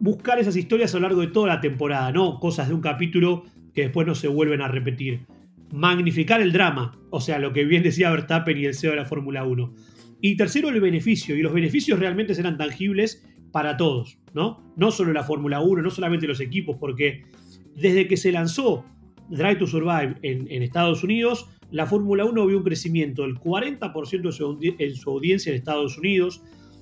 buscar 0.00 0.38
esas 0.38 0.56
historias 0.56 0.94
a 0.94 0.98
lo 0.98 1.02
largo 1.02 1.20
de 1.20 1.28
toda 1.28 1.48
la 1.48 1.60
temporada, 1.60 2.12
¿no? 2.12 2.38
Cosas 2.38 2.68
de 2.68 2.74
un 2.74 2.80
capítulo 2.80 3.44
que 3.72 3.82
después 3.82 4.06
no 4.06 4.14
se 4.14 4.28
vuelven 4.28 4.60
a 4.60 4.68
repetir. 4.68 5.26
Magnificar 5.72 6.40
el 6.40 6.52
drama, 6.52 6.98
o 7.10 7.20
sea, 7.20 7.38
lo 7.38 7.52
que 7.52 7.64
bien 7.64 7.82
decía 7.82 8.10
Verstappen 8.10 8.56
y 8.58 8.64
el 8.64 8.74
CEO 8.74 8.90
de 8.90 8.96
la 8.98 9.04
Fórmula 9.04 9.44
1. 9.44 9.74
Y 10.20 10.36
tercero, 10.36 10.68
el 10.68 10.80
beneficio. 10.80 11.36
Y 11.36 11.42
los 11.42 11.52
beneficios 11.52 11.98
realmente 11.98 12.34
serán 12.34 12.56
tangibles 12.56 13.26
para 13.52 13.76
todos, 13.76 14.18
¿no? 14.34 14.72
No 14.76 14.90
solo 14.90 15.12
la 15.12 15.22
Fórmula 15.22 15.60
1, 15.60 15.82
no 15.82 15.90
solamente 15.90 16.26
los 16.26 16.40
equipos, 16.40 16.76
porque 16.78 17.24
desde 17.76 18.08
que 18.08 18.16
se 18.16 18.32
lanzó 18.32 18.84
Drive 19.28 19.56
to 19.56 19.66
Survive 19.66 20.16
en, 20.22 20.50
en 20.50 20.62
Estados 20.62 21.02
Unidos, 21.04 21.50
la 21.74 21.86
Fórmula 21.86 22.24
1 22.24 22.46
vio 22.46 22.58
un 22.58 22.62
crecimiento 22.62 23.22
del 23.22 23.34
40% 23.34 24.76
en 24.78 24.94
su 24.94 25.10
audiencia 25.10 25.50
en 25.50 25.56
Estados 25.56 25.98
Unidos. 25.98 26.40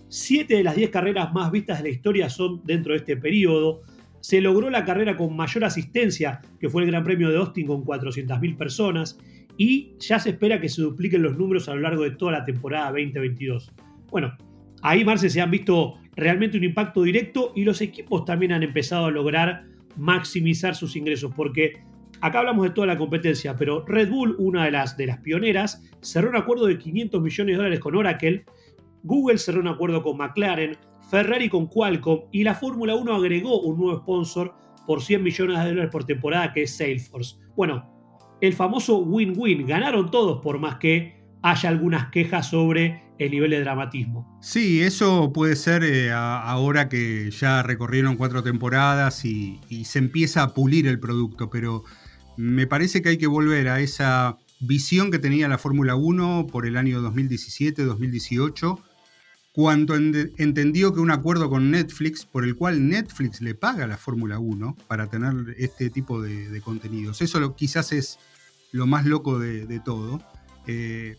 Siete 0.08 0.56
de 0.56 0.62
las 0.62 0.76
10 0.76 0.90
carreras 0.90 1.32
más 1.32 1.50
vistas 1.50 1.78
de 1.78 1.84
la 1.84 1.94
historia 1.94 2.28
son 2.28 2.60
dentro 2.64 2.92
de 2.92 2.98
este 2.98 3.16
periodo. 3.16 3.80
Se 4.20 4.42
logró 4.42 4.68
la 4.68 4.84
carrera 4.84 5.16
con 5.16 5.34
mayor 5.34 5.64
asistencia, 5.64 6.42
que 6.60 6.68
fue 6.68 6.82
el 6.82 6.90
Gran 6.90 7.04
Premio 7.04 7.30
de 7.30 7.38
Austin 7.38 7.68
con 7.68 7.86
400.000 7.86 8.58
personas. 8.58 9.18
Y 9.56 9.94
ya 9.98 10.18
se 10.18 10.28
espera 10.28 10.60
que 10.60 10.68
se 10.68 10.82
dupliquen 10.82 11.22
los 11.22 11.38
números 11.38 11.70
a 11.70 11.74
lo 11.74 11.80
largo 11.80 12.02
de 12.02 12.10
toda 12.10 12.32
la 12.32 12.44
temporada 12.44 12.90
2022. 12.90 13.72
Bueno, 14.10 14.36
ahí 14.82 15.06
Marce 15.06 15.30
se 15.30 15.40
han 15.40 15.50
visto 15.50 15.94
realmente 16.16 16.58
un 16.58 16.64
impacto 16.64 17.02
directo 17.02 17.54
y 17.56 17.64
los 17.64 17.80
equipos 17.80 18.26
también 18.26 18.52
han 18.52 18.62
empezado 18.62 19.06
a 19.06 19.10
lograr 19.10 19.64
maximizar 19.96 20.74
sus 20.74 20.96
ingresos, 20.96 21.32
porque 21.34 21.80
Acá 22.22 22.38
hablamos 22.38 22.64
de 22.64 22.70
toda 22.70 22.86
la 22.86 22.96
competencia, 22.96 23.56
pero 23.56 23.84
Red 23.84 24.08
Bull, 24.08 24.36
una 24.38 24.64
de 24.64 24.70
las, 24.70 24.96
de 24.96 25.06
las 25.06 25.18
pioneras, 25.18 25.82
cerró 26.00 26.30
un 26.30 26.36
acuerdo 26.36 26.66
de 26.66 26.78
500 26.78 27.20
millones 27.20 27.52
de 27.52 27.56
dólares 27.56 27.80
con 27.80 27.96
Oracle, 27.96 28.44
Google 29.02 29.38
cerró 29.38 29.60
un 29.60 29.66
acuerdo 29.66 30.04
con 30.04 30.18
McLaren, 30.18 30.78
Ferrari 31.10 31.48
con 31.48 31.66
Qualcomm 31.66 32.20
y 32.30 32.44
la 32.44 32.54
Fórmula 32.54 32.94
1 32.94 33.12
agregó 33.12 33.60
un 33.62 33.76
nuevo 33.76 33.98
sponsor 33.98 34.54
por 34.86 35.02
100 35.02 35.20
millones 35.20 35.58
de 35.58 35.70
dólares 35.70 35.90
por 35.90 36.04
temporada 36.04 36.52
que 36.52 36.62
es 36.62 36.76
Salesforce. 36.76 37.38
Bueno, 37.56 37.90
el 38.40 38.52
famoso 38.52 38.98
win-win, 38.98 39.66
ganaron 39.66 40.08
todos 40.12 40.40
por 40.40 40.60
más 40.60 40.76
que 40.76 41.20
haya 41.42 41.68
algunas 41.68 42.10
quejas 42.12 42.50
sobre 42.50 43.02
el 43.18 43.32
nivel 43.32 43.50
de 43.50 43.60
dramatismo. 43.62 44.38
Sí, 44.40 44.80
eso 44.80 45.32
puede 45.32 45.56
ser 45.56 45.82
eh, 45.82 46.12
ahora 46.12 46.88
que 46.88 47.32
ya 47.32 47.64
recorrieron 47.64 48.16
cuatro 48.16 48.44
temporadas 48.44 49.24
y, 49.24 49.60
y, 49.68 49.86
se 49.86 49.98
empieza 49.98 50.44
a 50.44 50.54
pulir 50.54 50.86
el 50.86 51.00
producto, 51.00 51.50
pero 51.50 51.82
me 52.36 52.66
parece 52.66 53.02
que 53.02 53.10
hay 53.10 53.18
que 53.18 53.26
volver 53.26 53.68
a 53.68 53.80
esa 53.80 54.38
visión 54.60 55.10
que 55.10 55.18
tenía 55.18 55.48
la 55.48 55.58
Fórmula 55.58 55.96
1 55.96 56.46
por 56.50 56.66
el 56.66 56.76
año 56.76 57.00
2017-2018, 57.02 58.80
cuando 59.52 59.94
entendió 59.94 60.94
que 60.94 61.00
un 61.00 61.10
acuerdo 61.10 61.50
con 61.50 61.70
Netflix, 61.70 62.24
por 62.24 62.44
el 62.44 62.56
cual 62.56 62.88
Netflix 62.88 63.42
le 63.42 63.54
paga 63.54 63.84
a 63.84 63.88
la 63.88 63.98
Fórmula 63.98 64.38
1 64.38 64.76
para 64.86 65.08
tener 65.08 65.54
este 65.58 65.90
tipo 65.90 66.22
de, 66.22 66.60
contenidos. 66.62 67.20
Eso 67.20 67.54
quizás 67.54 67.92
es 67.92 68.18
lo 68.70 68.86
más 68.86 69.04
loco 69.04 69.38
de, 69.38 69.80
todo. 69.84 70.22
Eh, 70.66 71.18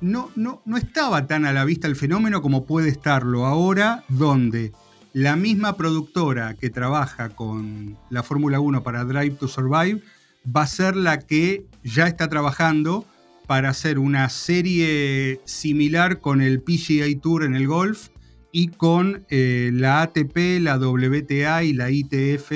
no, 0.00 0.30
no, 0.36 0.62
no 0.66 0.76
estaba 0.76 1.26
tan 1.26 1.46
a 1.46 1.52
la 1.52 1.64
vista 1.64 1.86
el 1.86 1.96
fenómeno 1.96 2.42
como 2.42 2.66
puede 2.66 2.90
estarlo 2.90 3.46
ahora, 3.46 4.04
donde 4.08 4.72
la 5.14 5.36
misma 5.36 5.76
productora 5.76 6.54
que 6.54 6.70
trabaja 6.70 7.30
con 7.30 7.96
la 8.10 8.22
Fórmula 8.22 8.60
1 8.60 8.82
para 8.82 9.04
Drive 9.04 9.36
to 9.36 9.48
Survive 9.48 10.02
va 10.44 10.62
a 10.62 10.66
ser 10.66 10.96
la 10.96 11.18
que 11.18 11.64
ya 11.82 12.06
está 12.06 12.28
trabajando 12.28 13.04
para 13.46 13.70
hacer 13.70 13.98
una 13.98 14.28
serie 14.28 15.40
similar 15.44 16.20
con 16.20 16.42
el 16.42 16.60
PGA 16.60 17.06
Tour 17.20 17.44
en 17.44 17.54
el 17.54 17.66
golf 17.66 18.08
y 18.52 18.68
con 18.68 19.24
eh, 19.30 19.70
la 19.72 20.02
ATP, 20.02 20.60
la 20.60 20.76
WTA 20.78 21.64
y 21.64 21.72
la 21.72 21.90
ITF 21.90 22.52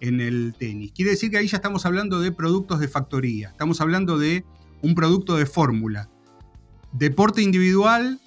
en 0.00 0.20
el 0.20 0.54
tenis. 0.58 0.92
Quiere 0.92 1.12
decir 1.12 1.30
que 1.30 1.38
ahí 1.38 1.46
ya 1.46 1.56
estamos 1.56 1.86
hablando 1.86 2.20
de 2.20 2.30
productos 2.30 2.80
de 2.80 2.88
factoría, 2.88 3.48
estamos 3.50 3.80
hablando 3.80 4.18
de 4.18 4.44
un 4.82 4.94
producto 4.94 5.36
de 5.36 5.46
fórmula. 5.46 6.10
Deporte 6.92 7.40
individual 7.42 8.20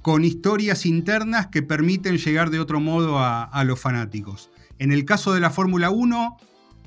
con 0.00 0.24
historias 0.24 0.86
internas 0.86 1.48
que 1.48 1.62
permiten 1.62 2.18
llegar 2.18 2.50
de 2.50 2.60
otro 2.60 2.78
modo 2.78 3.18
a, 3.18 3.42
a 3.42 3.64
los 3.64 3.80
fanáticos. 3.80 4.50
En 4.78 4.92
el 4.92 5.04
caso 5.04 5.32
de 5.32 5.40
la 5.40 5.50
Fórmula 5.50 5.90
1, 5.90 6.36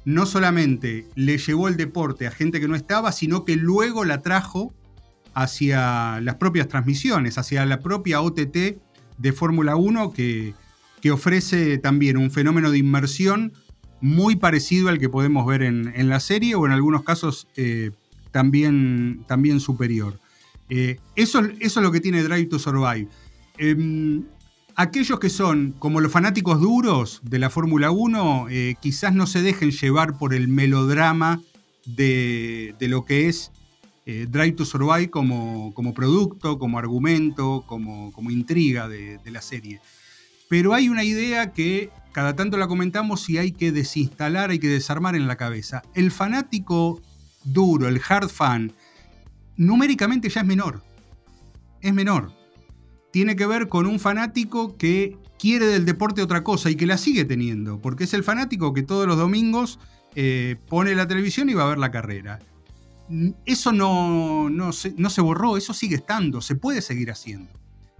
no 0.07 0.25
solamente 0.25 1.05
le 1.15 1.37
llevó 1.37 1.67
el 1.67 1.75
deporte 1.75 2.27
a 2.27 2.31
gente 2.31 2.61
que 2.61 2.69
no 2.69 2.75
estaba, 2.75 3.11
sino 3.11 3.43
que 3.43 3.57
luego 3.57 4.05
la 4.05 4.21
trajo 4.21 4.73
hacia 5.33 6.21
las 6.21 6.35
propias 6.35 6.69
transmisiones, 6.69 7.37
hacia 7.37 7.65
la 7.65 7.81
propia 7.81 8.21
OTT 8.21 8.77
de 9.17 9.33
Fórmula 9.33 9.75
1 9.75 10.13
que, 10.13 10.53
que, 11.01 11.11
ofrece 11.11 11.77
también 11.77 12.15
un 12.15 12.31
fenómeno 12.31 12.71
de 12.71 12.77
inmersión 12.77 13.51
muy 13.99 14.37
parecido 14.37 14.87
al 14.87 14.97
que 14.97 15.09
podemos 15.09 15.45
ver 15.45 15.61
en, 15.61 16.07
la 16.07 16.21
serie 16.21 16.55
o 16.55 16.65
en 16.65 16.71
algunos 16.71 17.03
casos 17.03 17.49
eh, 17.57 17.91
también, 18.31 19.25
también 19.27 19.59
superior. 19.59 20.21
Eh, 20.69 20.99
eso, 21.17 21.41
eso, 21.59 21.79
es 21.81 21.83
lo 21.83 21.91
que 21.91 21.99
tiene 21.99 22.23
Drive 22.23 22.45
to 22.45 22.59
Survive. 22.59 23.09
Em, 23.57 24.23
aquellos 24.77 25.19
que 25.19 25.29
son 25.29 25.73
como 25.79 25.99
los 25.99 26.11
fanáticos 26.11 26.61
duros 26.61 27.19
de 27.23 27.39
la 27.39 27.49
Fórmula 27.49 27.91
1, 27.91 28.47
eh, 28.49 28.75
quizás 28.79 29.13
no 29.13 29.25
se 29.27 29.41
dejen 29.41 29.71
llevar 29.71 30.17
por 30.17 30.33
el 30.33 30.47
melodrama 30.47 31.41
de, 31.85 32.75
lo 32.79 33.03
que 33.03 33.27
es 33.27 33.51
eh, 34.05 34.27
Drive 34.29 34.53
to 34.53 34.65
Survive 34.65 35.09
como, 35.09 35.73
como, 35.73 35.93
producto, 35.93 36.59
como 36.59 36.77
argumento, 36.77 37.63
como, 37.65 38.11
como 38.13 38.29
intriga 38.29 38.87
de, 38.87 39.17
de, 39.17 39.31
la 39.31 39.41
serie. 39.41 39.81
Pero 40.47 40.75
hay 40.75 40.89
una 40.89 41.03
idea 41.03 41.53
que 41.53 41.89
cada 42.13 42.35
tanto 42.35 42.55
la 42.57 42.67
comentamos 42.67 43.27
y 43.29 43.39
hay 43.39 43.51
que 43.51 43.71
desinstalar, 43.71 44.51
hay 44.51 44.59
que 44.59 44.69
desarmar 44.69 45.15
en 45.15 45.27
la 45.27 45.37
cabeza. 45.37 45.81
El 45.95 46.11
fanático 46.11 47.01
duro, 47.43 47.87
el 47.87 47.99
hard 48.07 48.29
fan, 48.29 48.73
numéricamente 49.55 50.29
ya 50.29 50.41
es 50.41 50.47
menor. 50.47 50.83
Es 51.81 51.93
menor. 51.93 52.36
Tiene 53.17 53.35
que 53.35 53.47
ver 53.47 53.67
con 53.67 53.87
un 53.87 53.99
fanático 53.99 54.77
que 54.77 55.17
quiere 55.39 55.65
del 55.65 55.85
deporte 55.85 56.21
otra 56.21 56.43
cosa 56.43 56.69
y 56.69 56.75
que 56.75 56.85
la 56.85 56.99
sigue 56.99 57.25
teniendo, 57.25 57.79
porque 57.79 58.03
es 58.03 58.13
el 58.13 58.23
fanático 58.23 58.75
que 58.75 58.83
todos 58.83 59.07
los 59.07 59.17
domingos 59.17 59.79
eh, 60.13 60.57
pone 60.69 60.93
la 60.93 61.07
televisión 61.07 61.49
y 61.49 61.55
va 61.55 61.63
a 61.63 61.69
ver 61.69 61.79
la 61.79 61.89
carrera. 61.89 62.37
Eso 63.43 63.71
no, 63.71 64.51
no, 64.51 64.71
se, 64.71 64.93
no 64.97 65.09
se 65.09 65.21
borró, 65.21 65.57
eso 65.57 65.73
sigue 65.73 65.95
estando, 65.95 66.41
se 66.41 66.53
puede 66.53 66.83
seguir 66.83 67.09
haciendo. 67.09 67.49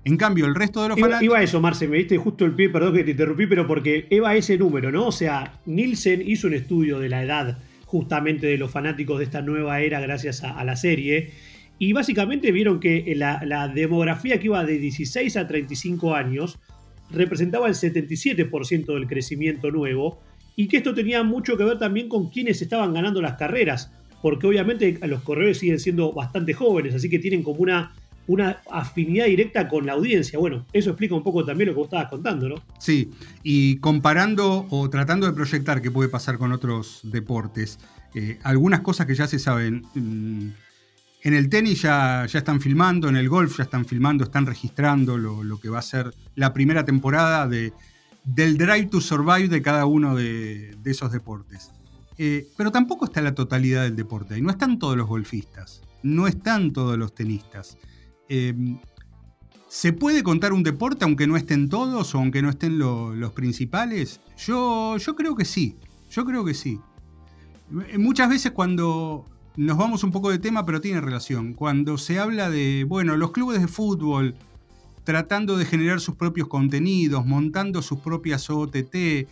En 0.03 0.17
cambio, 0.17 0.45
el 0.45 0.53
resto 0.53 0.83
de 0.83 0.89
los 0.89 0.99
fanáticos. 0.99 1.23
Iba 1.23 1.39
a 1.39 1.41
eso, 1.41 1.59
Marce, 1.59 1.87
me 1.87 1.97
diste 1.97 2.17
justo 2.19 2.45
el 2.45 2.53
pie, 2.53 2.69
perdón 2.69 2.93
que 2.93 3.03
te 3.03 3.09
interrumpí, 3.09 3.47
pero 3.47 3.65
porque 3.65 4.05
Eva 4.11 4.35
ese 4.35 4.55
número, 4.55 4.91
¿no? 4.91 5.07
O 5.07 5.11
sea, 5.11 5.59
Nielsen 5.65 6.21
hizo 6.29 6.45
un 6.45 6.53
estudio 6.53 6.99
de 6.99 7.09
la 7.09 7.23
edad 7.23 7.57
justamente 7.87 8.45
de 8.45 8.59
los 8.59 8.69
fanáticos 8.69 9.17
de 9.17 9.23
esta 9.23 9.41
nueva 9.41 9.79
era 9.79 9.99
gracias 9.99 10.43
a, 10.43 10.63
la 10.63 10.75
serie. 10.75 11.31
Y 11.79 11.93
básicamente 11.93 12.51
vieron 12.51 12.79
que 12.79 13.13
la, 13.15 13.41
la, 13.45 13.67
demografía 13.67 14.39
que 14.39 14.45
iba 14.45 14.63
de 14.63 14.79
16 14.79 15.37
a 15.37 15.47
35 15.47 16.15
años 16.15 16.57
representaba 17.11 17.67
el 17.67 17.75
77% 17.75 18.85
del 18.93 19.07
crecimiento 19.07 19.71
nuevo 19.71 20.19
y 20.55 20.67
que 20.67 20.77
esto 20.77 20.93
tenía 20.93 21.23
mucho 21.23 21.55
que 21.55 21.63
ver 21.63 21.77
también 21.77 22.09
con 22.09 22.29
quienes 22.29 22.61
estaban 22.61 22.93
ganando 22.93 23.21
las 23.21 23.35
carreras, 23.35 23.91
porque 24.21 24.47
obviamente 24.47 24.99
los 25.07 25.21
corredores 25.21 25.59
siguen 25.59 25.79
siendo 25.79 26.11
bastante 26.11 26.53
jóvenes, 26.53 26.95
así 26.95 27.09
que 27.09 27.19
tienen 27.19 27.43
como 27.43 27.59
una, 27.59 27.93
una 28.25 28.61
afinidad 28.71 29.27
directa 29.27 29.67
con 29.67 29.85
la 29.85 29.93
audiencia. 29.93 30.39
Bueno, 30.39 30.65
eso 30.73 30.89
explica 30.89 31.13
un 31.13 31.23
poco 31.23 31.45
también 31.45 31.67
lo 31.67 31.73
que 31.73 31.77
vos 31.77 31.85
estabas 31.85 32.09
contando, 32.09 32.49
¿no? 32.49 32.55
Sí, 32.79 33.11
y 33.43 33.77
comparando 33.77 34.65
o 34.71 34.89
tratando 34.89 35.27
de 35.27 35.33
proyectar 35.33 35.81
qué 35.81 35.91
puede 35.91 36.09
pasar 36.09 36.39
con 36.39 36.51
otros 36.51 37.01
deportes, 37.03 37.79
eh, 38.15 38.39
algunas 38.41 38.81
cosas 38.81 39.05
que 39.05 39.13
ya 39.13 39.27
se 39.27 39.37
saben. 39.37 39.83
Mm, 39.93 40.49
en 41.27 41.33
el 41.33 41.49
tenis 41.49 41.81
ya, 41.81 42.25
ya, 42.25 42.39
están 42.39 42.61
filmando, 42.61 43.09
en 43.09 43.17
el 43.17 43.27
golf 43.27 43.57
ya 43.57 43.63
están 43.63 43.83
filmando, 43.83 44.23
están 44.23 44.45
registrando 44.45 45.17
lo, 45.17 45.43
lo 45.43 45.59
que 45.59 45.69
va 45.69 45.79
a 45.79 45.81
ser 45.81 46.13
la 46.35 46.53
primera 46.53 46.85
temporada 46.85 47.47
de, 47.47 47.73
del 48.23 48.57
drive 48.57 48.85
to 48.87 49.01
survive 49.01 49.47
de 49.49 49.61
cada 49.61 49.85
uno 49.85 50.15
de, 50.15 50.77
esos 50.85 51.11
deportes. 51.11 51.71
Eh, 52.17 52.47
pero 52.55 52.71
tampoco 52.71 53.05
está 53.05 53.21
la 53.21 53.35
totalidad 53.35 53.83
del 53.83 53.95
deporte. 53.95 54.37
Y 54.37 54.41
no 54.41 54.49
están 54.49 54.79
todos 54.79 54.95
los 54.95 55.07
golfistas, 55.07 55.81
no 56.01 56.27
están 56.27 56.71
todos 56.71 56.97
los 56.97 57.13
tenistas. 57.13 57.77
Em, 58.29 58.79
¿Se 59.67 59.91
puede 59.91 60.23
contar 60.23 60.53
un 60.53 60.63
deporte 60.63 61.03
aunque 61.03 61.27
no 61.27 61.35
estén 61.35 61.67
todos 61.67 62.15
o 62.15 62.19
aunque 62.19 62.41
no 62.41 62.49
estén 62.49 62.79
los 62.79 63.33
principales? 63.33 64.21
Yo, 64.37 64.95
yo 64.95 65.15
creo 65.15 65.35
que 65.35 65.43
sí, 65.43 65.75
yo 66.09 66.25
creo 66.25 66.45
que 66.45 66.53
sí. 66.53 66.79
Eh, 67.89 67.97
muchas 67.97 68.29
veces 68.29 68.53
cuando 68.53 69.25
nos 69.57 69.75
vamos 69.75 70.03
un 70.03 70.11
poco 70.11 70.29
de 70.29 70.37
tema, 70.37 70.65
pero 70.65 70.79
tiene 70.79 71.01
relación, 71.01 71.53
cuando 71.53 71.97
se 71.97 72.19
habla 72.19 72.49
de, 72.49 72.85
bueno, 72.87 73.17
los 73.17 73.31
clubes 73.31 73.59
de 73.59 73.67
fútbol 73.67 74.35
tratando 75.03 75.57
de 75.57 75.65
generar 75.65 75.99
sus 75.99 76.15
propios 76.15 76.47
contenidos, 76.47 77.25
montando 77.25 77.81
sus 77.81 77.99
propias 77.99 78.49
OTT. 78.49 78.93
Eh, 78.93 79.27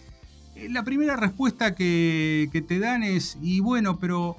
la 0.70 0.84
primera 0.84 1.16
respuesta 1.16 1.76
que, 1.76 2.66
te 2.68 2.80
dan 2.80 3.04
es, 3.04 3.38
y 3.42 3.60
bueno, 3.60 4.00
pero 4.00 4.38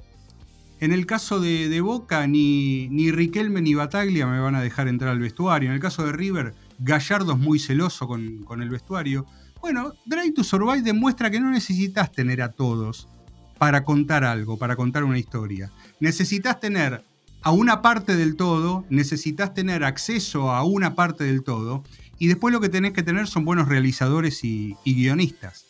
en 0.81 0.91
el 0.91 1.05
caso 1.05 1.39
de, 1.39 1.79
Boca, 1.79 2.27
ni, 2.27 2.89
ni, 2.89 3.11
Riquelme 3.11 3.61
ni 3.61 3.73
Bataglia 3.73 4.27
me 4.27 4.39
van 4.39 4.55
a 4.55 4.61
dejar 4.61 4.89
entrar 4.89 5.11
al 5.11 5.19
vestuario. 5.19 5.69
En 5.69 5.75
el 5.75 5.81
caso 5.81 6.05
de 6.05 6.11
River, 6.11 6.53
Gallardo 6.79 7.33
es 7.33 7.39
muy 7.39 7.59
celoso 7.59 8.07
con, 8.07 8.43
con 8.43 8.61
el 8.61 8.69
vestuario. 8.69 9.25
Bueno, 9.61 9.93
Drive 10.05 10.33
to 10.33 10.43
Survive 10.43 10.81
demuestra 10.81 11.29
que 11.29 11.39
no 11.39 11.51
necesitas 11.51 12.11
tener 12.11 12.41
a 12.41 12.51
todos 12.51 13.07
para 13.57 13.83
contar 13.83 14.23
algo, 14.23 14.57
para 14.57 14.75
contar 14.75 15.03
una 15.03 15.19
historia. 15.19 15.71
Necesitas 15.99 16.59
tener 16.59 17.03
a 17.41 17.51
una 17.51 17.81
parte 17.81 18.15
del 18.15 18.35
todo, 18.35 18.85
necesitas 18.89 19.53
tener 19.53 19.83
acceso 19.83 20.51
a 20.51 20.63
una 20.63 20.95
parte 20.95 21.23
del 21.23 21.43
todo, 21.43 21.83
y 22.19 22.27
después 22.27 22.53
lo 22.53 22.59
que 22.59 22.69
tenés 22.69 22.93
que 22.93 23.03
tener 23.03 23.27
son 23.27 23.45
buenos 23.45 23.67
realizadores 23.67 24.43
y, 24.43 24.75
guionistas. 24.85 25.65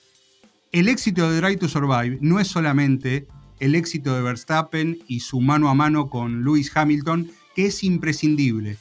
El 0.72 0.88
éxito 0.88 1.30
de 1.30 1.38
Drive 1.38 1.58
to 1.58 1.68
Survive 1.68 2.18
no 2.22 2.40
es 2.40 2.48
solamente 2.48 3.28
el 3.60 3.76
éxito 3.76 4.16
de 4.16 4.22
Verstappen 4.22 5.00
y 5.08 5.22
su 5.22 5.42
mano 5.42 5.70
a 5.70 5.74
mano 5.74 6.10
con 6.10 6.44
Lewis 6.44 6.72
Hamilton, 6.76 7.32
que 7.56 7.68
es 7.68 7.84
imprescindible. 7.84 8.78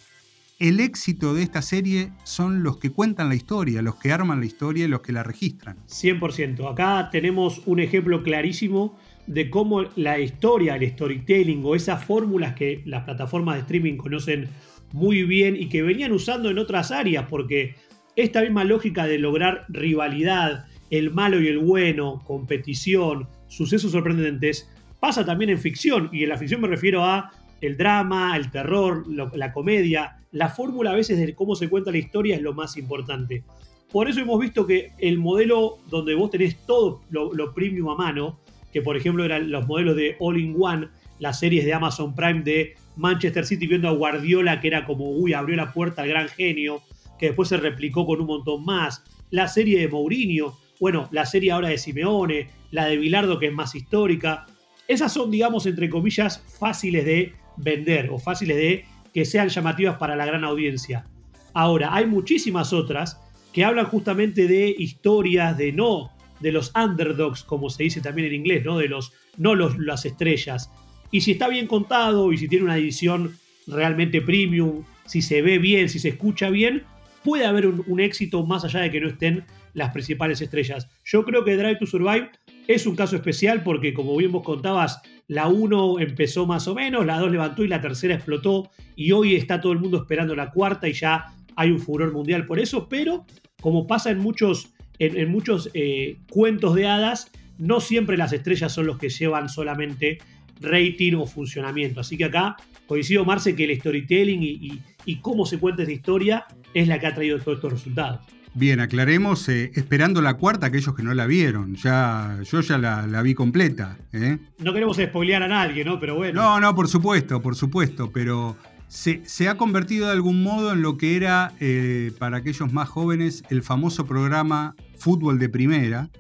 El 0.58 0.80
éxito 0.80 1.34
de 1.34 1.42
esta 1.42 1.60
serie 1.60 2.12
son 2.24 2.62
los 2.62 2.78
que 2.78 2.90
cuentan 2.90 3.28
la 3.28 3.34
historia, 3.34 3.82
los 3.82 3.96
que 3.96 4.10
arman 4.10 4.40
la 4.40 4.46
historia 4.46 4.86
y 4.86 4.88
los 4.88 5.02
que 5.02 5.12
la 5.12 5.22
registran. 5.22 5.76
100%. 5.88 6.70
Acá 6.70 7.10
tenemos 7.12 7.62
un 7.66 7.80
ejemplo 7.80 8.22
clarísimo 8.22 8.98
de 9.26 9.50
cómo 9.50 9.84
la 9.96 10.18
historia, 10.18 10.76
el 10.76 10.88
storytelling 10.90 11.62
o 11.64 11.74
esas 11.74 12.04
fórmulas 12.04 12.54
que 12.54 12.82
las 12.84 13.04
plataformas 13.04 13.56
de 13.56 13.60
streaming 13.62 13.96
conocen 13.96 14.48
muy 14.92 15.24
bien 15.24 15.56
y 15.56 15.68
que 15.68 15.82
venían 15.82 16.12
usando 16.12 16.50
en 16.50 16.58
otras 16.58 16.90
áreas, 16.90 17.26
porque 17.28 17.74
esta 18.14 18.40
misma 18.40 18.64
lógica 18.64 19.06
de 19.06 19.18
lograr 19.18 19.66
rivalidad, 19.68 20.66
el 20.90 21.10
malo 21.10 21.40
y 21.40 21.48
el 21.48 21.58
bueno, 21.58 22.22
competición, 22.26 23.28
sucesos 23.48 23.92
sorprendentes, 23.92 24.70
pasa 25.00 25.24
también 25.24 25.50
en 25.50 25.58
ficción, 25.58 26.08
y 26.12 26.22
en 26.22 26.28
la 26.28 26.38
ficción 26.38 26.60
me 26.60 26.68
refiero 26.68 27.04
a 27.04 27.30
el 27.60 27.76
drama, 27.76 28.36
el 28.36 28.50
terror, 28.50 29.04
la 29.08 29.52
comedia, 29.52 30.18
la 30.30 30.48
fórmula 30.48 30.90
a 30.90 30.94
veces 30.94 31.18
de 31.18 31.34
cómo 31.34 31.56
se 31.56 31.68
cuenta 31.68 31.90
la 31.90 31.98
historia 31.98 32.36
es 32.36 32.42
lo 32.42 32.54
más 32.54 32.76
importante. 32.76 33.42
Por 33.90 34.08
eso 34.08 34.20
hemos 34.20 34.38
visto 34.40 34.66
que 34.66 34.92
el 34.98 35.18
modelo 35.18 35.78
donde 35.88 36.14
vos 36.14 36.30
tenés 36.30 36.56
todo 36.66 37.02
lo, 37.10 37.32
lo 37.32 37.54
premium 37.54 37.88
a 37.88 37.94
mano, 37.94 38.38
que 38.76 38.82
por 38.82 38.94
ejemplo 38.94 39.24
eran 39.24 39.50
los 39.50 39.66
modelos 39.66 39.96
de 39.96 40.16
All 40.18 40.38
in 40.38 40.54
One, 40.60 40.88
las 41.18 41.38
series 41.38 41.64
de 41.64 41.72
Amazon 41.72 42.14
Prime 42.14 42.42
de 42.42 42.74
Manchester 42.96 43.46
City 43.46 43.66
viendo 43.66 43.88
a 43.88 43.92
Guardiola, 43.92 44.60
que 44.60 44.68
era 44.68 44.84
como, 44.84 45.12
uy, 45.12 45.32
abrió 45.32 45.56
la 45.56 45.72
puerta 45.72 46.02
al 46.02 46.08
gran 46.08 46.28
genio, 46.28 46.82
que 47.18 47.28
después 47.28 47.48
se 47.48 47.56
replicó 47.56 48.04
con 48.04 48.20
un 48.20 48.26
montón 48.26 48.66
más. 48.66 49.02
La 49.30 49.48
serie 49.48 49.80
de 49.80 49.88
Mourinho, 49.88 50.58
bueno, 50.78 51.08
la 51.10 51.24
serie 51.24 51.52
ahora 51.52 51.70
de 51.70 51.78
Simeone, 51.78 52.50
la 52.70 52.84
de 52.84 52.98
Bilardo, 52.98 53.38
que 53.38 53.46
es 53.46 53.52
más 53.54 53.74
histórica. 53.74 54.44
Esas 54.86 55.10
son, 55.10 55.30
digamos, 55.30 55.64
entre 55.64 55.88
comillas, 55.88 56.44
fáciles 56.60 57.06
de 57.06 57.32
vender 57.56 58.10
o 58.10 58.18
fáciles 58.18 58.58
de 58.58 58.84
que 59.14 59.24
sean 59.24 59.48
llamativas 59.48 59.96
para 59.96 60.16
la 60.16 60.26
gran 60.26 60.44
audiencia. 60.44 61.06
Ahora, 61.54 61.94
hay 61.94 62.04
muchísimas 62.04 62.74
otras 62.74 63.18
que 63.54 63.64
hablan 63.64 63.86
justamente 63.86 64.46
de 64.46 64.74
historias, 64.76 65.56
de 65.56 65.72
no 65.72 66.10
de 66.46 66.52
los 66.52 66.70
underdogs, 66.76 67.42
como 67.42 67.70
se 67.70 67.82
dice 67.82 68.00
también 68.00 68.28
en 68.28 68.34
inglés, 68.34 68.64
¿no? 68.64 68.78
De 68.78 68.86
los, 68.86 69.12
no 69.36 69.56
los, 69.56 69.76
las 69.80 70.06
estrellas. 70.06 70.70
Y 71.10 71.22
si 71.22 71.32
está 71.32 71.48
bien 71.48 71.66
contado 71.66 72.32
y 72.32 72.38
si 72.38 72.46
tiene 72.46 72.64
una 72.64 72.78
edición 72.78 73.36
realmente 73.66 74.22
premium, 74.22 74.84
si 75.06 75.22
se 75.22 75.42
ve 75.42 75.58
bien, 75.58 75.88
si 75.88 75.98
se 75.98 76.10
escucha 76.10 76.48
bien, 76.48 76.84
puede 77.24 77.46
haber 77.46 77.66
un, 77.66 77.98
éxito 77.98 78.46
más 78.46 78.64
allá 78.64 78.78
de 78.82 78.92
que 78.92 79.00
no 79.00 79.08
estén 79.08 79.44
las 79.74 79.90
principales 79.90 80.40
estrellas. 80.40 80.88
Yo 81.04 81.24
creo 81.24 81.44
que 81.44 81.56
Drive 81.56 81.80
to 81.80 81.86
Survive 81.86 82.30
es 82.68 82.86
un 82.86 82.94
caso 82.94 83.16
especial 83.16 83.64
porque, 83.64 83.92
como 83.92 84.16
bien 84.16 84.30
vos 84.30 84.44
contabas, 84.44 85.02
la 85.26 85.48
1 85.48 85.98
empezó 85.98 86.46
más 86.46 86.68
o 86.68 86.76
menos, 86.76 87.04
la 87.04 87.18
2 87.18 87.32
levantó 87.32 87.64
y 87.64 87.68
la 87.68 87.80
tercera 87.80 88.14
explotó 88.14 88.70
y 88.94 89.10
hoy 89.10 89.34
está 89.34 89.60
todo 89.60 89.72
el 89.72 89.80
mundo 89.80 89.96
esperando 89.96 90.36
la 90.36 90.52
cuarta 90.52 90.88
y 90.88 90.92
ya 90.92 91.34
hay 91.56 91.72
un 91.72 91.80
furor 91.80 92.12
mundial 92.12 92.46
por 92.46 92.60
eso, 92.60 92.88
pero 92.88 93.26
como 93.60 93.88
pasa 93.88 94.12
en 94.12 94.20
muchos 94.20 94.75
en, 94.98 95.30
muchos 95.30 95.70
eh, 95.74 96.16
cuentos 96.30 96.74
de 96.74 96.86
hadas, 96.86 97.30
no 97.58 97.80
siempre 97.80 98.16
las 98.16 98.32
estrellas 98.32 98.72
son 98.72 98.86
los 98.86 98.98
que 98.98 99.08
llevan 99.08 99.48
solamente 99.48 100.18
rating 100.60 101.14
o 101.14 101.26
funcionamiento. 101.26 102.00
Así 102.00 102.16
que 102.16 102.24
acá 102.24 102.56
coincido, 102.86 103.24
Marce, 103.24 103.54
que 103.54 103.64
el 103.64 103.78
storytelling 103.78 104.42
y, 104.42 105.16
cómo 105.20 105.46
se 105.46 105.58
cuenta 105.58 105.82
esta 105.82 105.92
historia 105.92 106.46
es 106.74 106.88
la 106.88 106.98
que 106.98 107.06
ha 107.06 107.14
traído 107.14 107.38
todos 107.38 107.58
estos 107.58 107.72
resultados. 107.72 108.20
Bien, 108.54 108.80
aclaremos, 108.80 109.48
eh, 109.48 109.70
esperando 109.74 110.22
la 110.22 110.34
cuarta, 110.34 110.66
aquellos 110.68 110.94
que 110.94 111.02
no 111.02 111.12
la 111.12 111.26
vieron. 111.26 111.74
Ya, 111.76 112.38
yo 112.50 112.60
ya 112.62 112.78
la, 112.78 113.22
vi 113.22 113.34
completa. 113.34 113.98
¿eh? 114.12 114.38
No 114.58 114.72
queremos 114.72 114.96
spoilear 114.96 115.42
a 115.42 115.48
nadie, 115.48 115.84
¿no? 115.84 116.00
Pero 116.00 116.16
bueno. 116.16 116.40
No, 116.40 116.60
no, 116.60 116.74
por 116.74 116.88
supuesto, 116.88 117.42
por 117.42 117.54
supuesto. 117.54 118.10
Pero 118.10 118.56
se, 118.88 119.48
ha 119.48 119.56
convertido 119.56 120.06
de 120.06 120.12
algún 120.12 120.42
modo 120.42 120.72
en 120.72 120.82
lo 120.82 120.96
que 120.96 121.16
era, 121.16 121.52
eh, 121.60 122.12
para 122.18 122.38
aquellos 122.38 122.72
más 122.72 122.88
jóvenes, 122.88 123.42
el 123.50 123.62
famoso 123.62 124.06
programa 124.06 124.74
Fútbol 124.98 125.38
de 125.38 125.48
Primera 125.48 126.10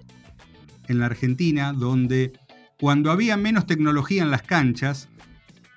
en 0.88 0.98
la 0.98 1.06
Argentina, 1.06 1.72
donde 1.72 2.32
cuando 2.78 3.10
había 3.10 3.36
menos 3.36 3.66
tecnología 3.66 4.22
en 4.22 4.30
las 4.30 4.42
canchas, 4.42 5.08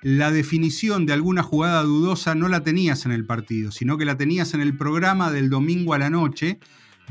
la 0.02 0.32
definición 0.32 1.06
de 1.06 1.14
alguna 1.14 1.44
jugada 1.44 1.84
dudosa 1.84 2.36
no 2.36 2.48
la 2.48 2.64
tenías 2.64 3.06
en 3.06 3.12
el 3.12 3.26
partido, 3.26 3.72
sino 3.72 3.98
que 3.98 4.06
la 4.06 4.18
tenías 4.18 4.54
en 4.54 4.62
el 4.62 4.76
programa 4.78 5.32
del 5.32 5.50
domingo 5.50 5.94
a 5.94 6.00
la 6.00 6.10
noche, 6.10 6.60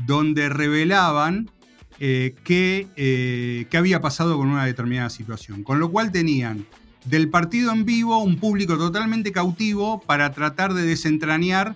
donde 0.05 0.49
revelaban 0.49 1.49
eh, 1.99 2.33
qué, 2.43 2.87
eh, 2.95 3.67
qué 3.69 3.77
había 3.77 4.01
pasado 4.01 4.37
con 4.37 4.47
una 4.47 4.65
determinada 4.65 5.09
situación. 5.09 5.63
Con 5.63 5.79
lo 5.79 5.91
cual 5.91 6.11
tenían 6.11 6.65
del 7.05 7.29
partido 7.29 7.71
en 7.71 7.85
vivo 7.85 8.17
un 8.19 8.37
público 8.37 8.77
totalmente 8.77 9.31
cautivo 9.31 10.01
para 10.01 10.31
tratar 10.31 10.73
de 10.73 10.83
desentrañar 10.83 11.75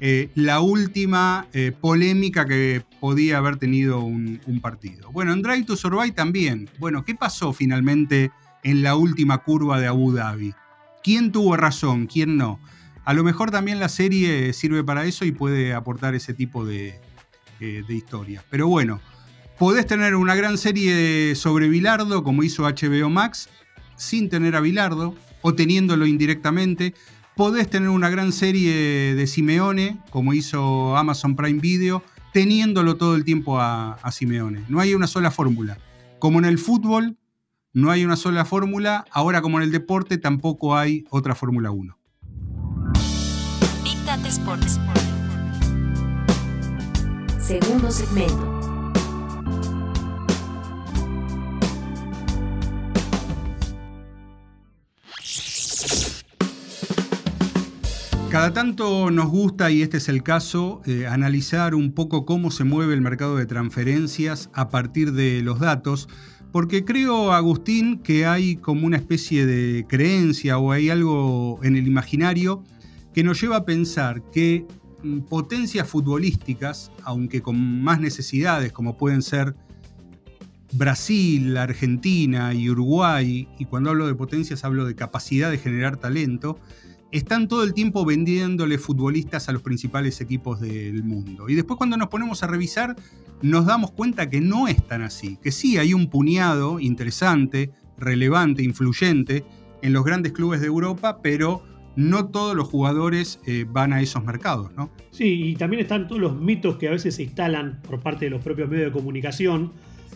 eh, 0.00 0.30
la 0.34 0.60
última 0.60 1.46
eh, 1.52 1.72
polémica 1.78 2.46
que 2.46 2.82
podía 3.00 3.38
haber 3.38 3.56
tenido 3.56 4.00
un, 4.00 4.40
partido. 4.60 5.10
Bueno, 5.12 5.32
en 5.32 5.42
Drive 5.42 5.64
to 5.64 5.76
Survive 5.76 6.12
también. 6.12 6.68
Bueno, 6.78 7.04
¿qué 7.04 7.14
pasó 7.14 7.52
finalmente 7.52 8.30
en 8.64 8.82
la 8.82 8.96
última 8.96 9.38
curva 9.38 9.78
de 9.78 9.86
Abu 9.86 10.12
Dhabi. 10.12 10.54
¿Quién 11.04 11.30
tuvo 11.30 11.56
razón? 11.56 12.06
¿Quién 12.06 12.36
no? 12.36 12.58
A 13.04 13.12
lo 13.12 13.22
mejor 13.22 13.50
también 13.50 13.78
la 13.78 13.90
serie 13.90 14.52
sirve 14.54 14.82
para 14.82 15.04
eso 15.04 15.26
y 15.26 15.32
puede 15.32 15.74
aportar 15.74 16.14
ese 16.14 16.32
tipo 16.32 16.64
de, 16.64 16.98
eh, 17.60 17.84
historias. 17.88 18.42
Pero 18.50 18.66
bueno, 18.66 19.00
podés 19.58 19.86
tener 19.86 20.14
una 20.14 20.34
gran 20.34 20.56
serie 20.56 21.34
sobre 21.34 21.68
Bilardo, 21.68 22.24
como 22.24 22.42
hizo 22.42 22.64
HBO 22.64 23.10
Max, 23.10 23.50
sin 23.96 24.30
tener 24.30 24.56
a 24.56 24.60
Bilardo, 24.60 25.14
o 25.42 25.54
teniéndolo 25.54 26.06
indirectamente. 26.06 26.94
Podés 27.36 27.68
tener 27.68 27.88
una 27.88 28.10
gran 28.10 28.32
serie 28.32 29.14
de 29.16 29.26
Simeone, 29.26 29.98
como 30.10 30.34
hizo 30.34 30.96
Amazon 30.96 31.34
Prime 31.34 31.60
Video, 31.60 32.04
teniéndolo 32.32 32.96
todo 32.96 33.16
el 33.16 33.24
tiempo 33.24 33.60
a, 33.60 33.98
Simeone. 34.12 34.64
No 34.68 34.78
hay 34.78 34.94
una 34.94 35.08
sola 35.08 35.32
fórmula. 35.32 35.78
Como 36.20 36.38
en 36.38 36.44
el 36.44 36.58
fútbol, 36.58 37.16
no 37.72 37.90
hay 37.90 38.04
una 38.04 38.14
sola 38.14 38.44
fórmula, 38.44 39.04
ahora 39.10 39.42
como 39.42 39.58
en 39.58 39.64
el 39.64 39.72
deporte 39.72 40.16
tampoco 40.16 40.76
hay 40.76 41.06
otra 41.10 41.34
Fórmula 41.34 41.72
1. 41.72 41.98
Sports. 44.28 44.78
Segundo 47.40 47.90
segmento. 47.90 48.53
Cada 58.34 58.52
tanto 58.52 59.12
nos 59.12 59.28
gusta, 59.28 59.70
y 59.70 59.82
este 59.82 59.98
es 59.98 60.08
el 60.08 60.24
caso, 60.24 60.82
eh, 60.86 61.06
analizar 61.06 61.76
un 61.76 61.92
poco 61.92 62.26
cómo 62.26 62.50
se 62.50 62.64
mueve 62.64 62.92
el 62.92 63.00
mercado 63.00 63.36
de 63.36 63.46
transferencias 63.46 64.50
a 64.52 64.70
partir 64.70 65.12
de 65.12 65.40
los 65.40 65.60
datos, 65.60 66.08
porque 66.50 66.84
creo, 66.84 67.30
Agustín, 67.30 68.00
que 68.00 68.26
hay 68.26 68.56
como 68.56 68.88
una 68.88 68.96
especie 68.96 69.46
de 69.46 69.86
creencia 69.86 70.58
o 70.58 70.72
hay 70.72 70.90
algo 70.90 71.60
en 71.62 71.76
el 71.76 71.86
imaginario 71.86 72.64
que 73.14 73.22
nos 73.22 73.40
lleva 73.40 73.58
a 73.58 73.64
pensar 73.64 74.20
que 74.32 74.66
mm, 75.04 75.20
potencias 75.20 75.88
futbolísticas, 75.88 76.90
aunque 77.04 77.40
con 77.40 77.84
más 77.84 78.00
necesidades 78.00 78.72
como 78.72 78.96
pueden 78.96 79.22
ser 79.22 79.54
Brasil, 80.72 81.56
Argentina 81.56 82.52
y 82.52 82.68
Uruguay, 82.68 83.46
y 83.60 83.64
cuando 83.66 83.90
hablo 83.90 84.08
de 84.08 84.16
potencias 84.16 84.64
hablo 84.64 84.86
de 84.86 84.96
capacidad 84.96 85.52
de 85.52 85.58
generar 85.58 85.98
talento, 85.98 86.58
están 87.16 87.46
todo 87.46 87.62
el 87.62 87.74
tiempo 87.74 88.04
vendiéndole 88.04 88.76
futbolistas 88.76 89.48
a 89.48 89.52
los 89.52 89.62
principales 89.62 90.20
equipos 90.20 90.60
del 90.60 91.04
mundo. 91.04 91.48
Y 91.48 91.54
después 91.54 91.78
cuando 91.78 91.96
nos 91.96 92.08
ponemos 92.08 92.42
a 92.42 92.48
revisar 92.48 92.96
nos 93.40 93.66
damos 93.66 93.92
cuenta 93.92 94.28
que 94.28 94.40
no 94.40 94.68
es 94.68 94.84
tan 94.86 95.02
así, 95.02 95.38
que 95.42 95.52
sí 95.52 95.78
hay 95.78 95.94
un 95.94 96.08
puñado 96.08 96.80
interesante, 96.80 97.70
relevante, 97.98 98.64
influyente 98.64 99.44
en 99.82 99.92
los 99.92 100.04
grandes 100.04 100.32
clubes 100.32 100.60
de 100.60 100.66
Europa, 100.66 101.20
pero 101.22 101.62
no 101.94 102.26
todos 102.30 102.56
los 102.56 102.68
jugadores 102.68 103.38
eh, 103.46 103.64
van 103.68 103.92
a 103.92 104.00
esos 104.00 104.24
mercados, 104.24 104.72
¿no? 104.74 104.90
Sí, 105.10 105.50
y 105.50 105.56
también 105.56 105.82
están 105.82 106.08
todos 106.08 106.20
los 106.20 106.40
mitos 106.40 106.78
que 106.78 106.88
a 106.88 106.90
veces 106.90 107.14
se 107.14 107.22
instalan 107.22 107.80
por 107.82 108.00
parte 108.00 108.24
de 108.24 108.30
los 108.30 108.42
propios 108.42 108.68
medios 108.68 108.86
de 108.86 108.92
comunicación 108.92 109.72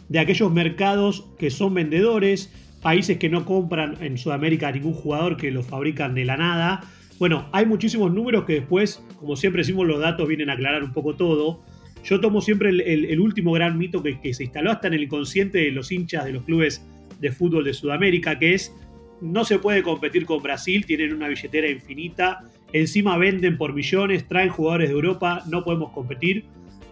de 0.08 0.18
aquellos 0.18 0.50
mercados 0.52 1.26
que 1.38 1.50
son 1.50 1.74
vendedores, 1.74 2.50
países 2.82 3.18
que 3.18 3.28
no 3.28 3.44
compran 3.44 3.96
en 4.00 4.18
Sudamérica 4.18 4.68
a 4.68 4.72
ningún 4.72 4.94
jugador 4.94 5.36
que 5.36 5.50
los 5.50 5.66
fabrican 5.66 6.14
de 6.14 6.24
la 6.24 6.36
nada. 6.36 6.82
Bueno, 7.18 7.48
hay 7.52 7.66
muchísimos 7.66 8.12
números 8.12 8.44
que 8.44 8.54
después, 8.54 9.04
como 9.18 9.36
siempre 9.36 9.62
decimos, 9.62 9.86
los 9.86 10.00
datos 10.00 10.28
vienen 10.28 10.50
a 10.50 10.54
aclarar 10.54 10.84
un 10.84 10.92
poco 10.92 11.14
todo. 11.14 11.62
Yo 12.04 12.20
tomo 12.20 12.40
siempre 12.40 12.70
el, 12.70 13.20
último 13.20 13.52
gran 13.52 13.76
mito 13.76 14.02
que, 14.02 14.32
se 14.32 14.44
instaló 14.44 14.70
hasta 14.70 14.86
en 14.86 14.94
el 14.94 15.02
inconsciente 15.02 15.58
de 15.58 15.72
los 15.72 15.90
hinchas 15.90 16.24
de 16.24 16.32
los 16.32 16.44
clubes 16.44 16.86
de 17.20 17.32
fútbol 17.32 17.64
de 17.64 17.74
Sudamérica, 17.74 18.38
que 18.38 18.54
es 18.54 18.72
no 19.20 19.44
se 19.44 19.58
puede 19.58 19.82
competir 19.82 20.26
con 20.26 20.42
Brasil, 20.42 20.86
tienen 20.86 21.12
una 21.12 21.28
billetera 21.28 21.68
infinita, 21.68 22.44
encima 22.72 23.16
venden 23.18 23.58
por 23.58 23.72
millones, 23.72 24.28
traen 24.28 24.50
jugadores 24.50 24.88
de 24.88 24.94
Europa, 24.94 25.42
no 25.48 25.64
podemos 25.64 25.90
competir. 25.90 26.44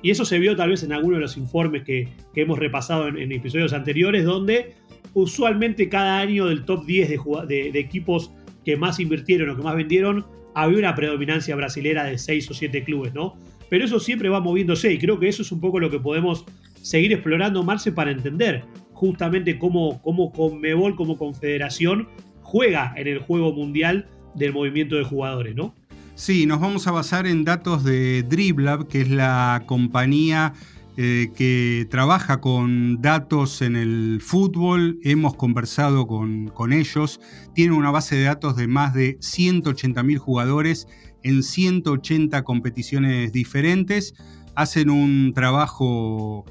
Y 0.03 0.11
eso 0.11 0.25
se 0.25 0.39
vio 0.39 0.57
tal 0.57 0.71
vez 0.71 0.83
en 0.83 0.93
algunos 0.93 1.19
de 1.19 1.23
los 1.23 1.37
informes 1.37 1.85
que, 1.85 2.09
hemos 2.35 2.59
repasado 2.59 3.09
en, 3.09 3.33
episodios 3.33 3.73
anteriores, 3.73 4.25
donde 4.25 4.75
usualmente 5.17 5.89
cada 5.89 6.19
año 6.19 6.47
del 6.47 6.67
top 6.67 6.85
10 6.85 7.09
de, 7.49 7.71
equipos 7.75 8.33
que 8.67 8.77
más 8.77 9.01
invirtieron 9.01 9.49
o 9.49 9.57
que 9.57 9.63
más 9.63 9.75
vendieron, 9.75 10.27
había 10.55 10.79
una 10.79 10.95
predominancia 10.95 11.57
brasilera 11.57 12.05
de 12.05 12.19
6 12.19 12.51
o 12.51 12.55
7 12.55 12.85
clubes, 12.85 13.15
¿no? 13.15 13.35
Pero 13.71 13.87
eso 13.87 13.99
siempre 13.99 14.29
va 14.29 14.41
moviéndose 14.41 14.93
y 14.93 14.99
creo 14.99 15.19
que 15.19 15.29
eso 15.29 15.41
es 15.41 15.51
un 15.53 15.61
poco 15.61 15.81
lo 15.81 15.91
que 15.91 15.99
podemos 15.99 16.45
seguir 16.83 17.15
explorando, 17.15 17.63
Marce, 17.63 17.93
para 17.93 18.11
entender 18.11 18.65
justamente 18.93 19.59
cómo, 19.59 20.03
cómo 20.03 20.33
Conmebol 20.33 20.95
como 20.97 21.17
confederación 21.17 22.09
juega 22.43 22.93
en 22.97 23.07
el 23.07 23.19
juego 23.21 23.55
mundial 23.55 24.11
del 24.35 24.53
movimiento 24.53 24.97
de 24.97 25.05
jugadores, 25.05 25.57
¿no? 25.57 25.75
Sí, 26.15 26.45
nos 26.45 26.61
vamos 26.61 26.87
a 26.87 26.91
basar 26.91 27.27
en 27.27 27.45
datos 27.45 27.85
de 27.85 28.23
Driblab, 28.23 28.87
que 28.87 29.01
es 29.01 29.11
la 29.11 29.63
compañía 29.65 30.53
eh, 30.97 31.31
que 31.37 31.87
trabaja 31.91 32.41
con 32.41 33.03
datos 33.03 33.63
en 33.63 33.77
el 33.77 34.21
fútbol. 34.23 34.99
Hemos 35.03 35.35
conversado 35.35 36.07
con, 36.07 36.49
con 36.49 36.73
ellos. 36.73 37.21
Tiene 37.55 37.75
una 37.75 37.91
base 37.91 38.17
de 38.17 38.25
datos 38.25 38.57
de 38.57 38.67
más 38.67 38.95
de 38.95 39.19
180.000 39.19 40.19
jugadores 40.19 40.89
en 41.23 41.43
180 41.43 42.43
competiciones 42.45 43.33
diferentes. 43.33 44.15
Hacen 44.55 44.91
un 44.91 45.33
trabajo 45.35 46.45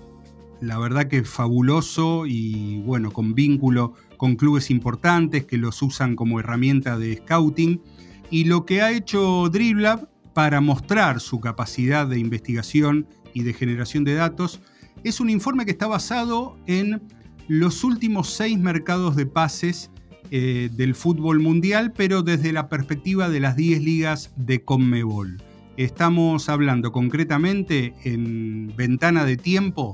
la 0.61 0.77
verdad 0.79 1.07
que 1.07 1.23
fabuloso 1.23 2.25
y 2.25 2.79
bueno, 2.81 3.11
con 3.11 3.35
vínculo 3.35 3.93
con 4.17 4.35
clubes 4.35 4.71
importantes 4.71 5.45
que 5.45 5.57
los 5.57 5.81
usan 5.81 6.15
como 6.15 6.39
herramienta 6.39 6.97
de 6.97 7.17
scouting. 7.17 7.81
Y 8.29 8.45
lo 8.45 8.65
que 8.65 8.81
ha 8.81 8.91
hecho 8.91 9.49
Driblab 9.49 10.09
para 10.33 10.61
mostrar 10.61 11.19
su 11.19 11.39
capacidad 11.39 12.07
de 12.07 12.19
investigación 12.19 13.07
y 13.35 13.43
de 13.43 13.53
generación 13.53 14.03
de 14.03 14.15
datos 14.15 14.61
es 15.03 15.19
un 15.19 15.29
informe 15.29 15.65
que 15.65 15.71
está 15.71 15.85
basado 15.85 16.57
en 16.65 17.03
los 17.47 17.83
últimos 17.83 18.31
seis 18.31 18.57
mercados 18.57 19.15
de 19.15 19.27
pases 19.27 19.91
eh, 20.31 20.69
del 20.73 20.95
fútbol 20.95 21.39
mundial, 21.39 21.93
pero 21.95 22.23
desde 22.23 22.51
la 22.51 22.69
perspectiva 22.69 23.29
de 23.29 23.39
las 23.39 23.55
10 23.55 23.83
ligas 23.83 24.33
de 24.35 24.63
Conmebol. 24.63 25.37
Estamos 25.77 26.49
hablando 26.49 26.91
concretamente 26.91 27.93
en 28.03 28.73
ventana 28.75 29.25
de 29.25 29.37
tiempo 29.37 29.93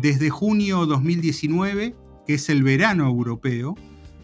desde 0.00 0.30
junio 0.30 0.86
2019, 0.86 1.94
que 2.26 2.34
es 2.34 2.48
el 2.48 2.62
verano 2.62 3.06
europeo, 3.06 3.74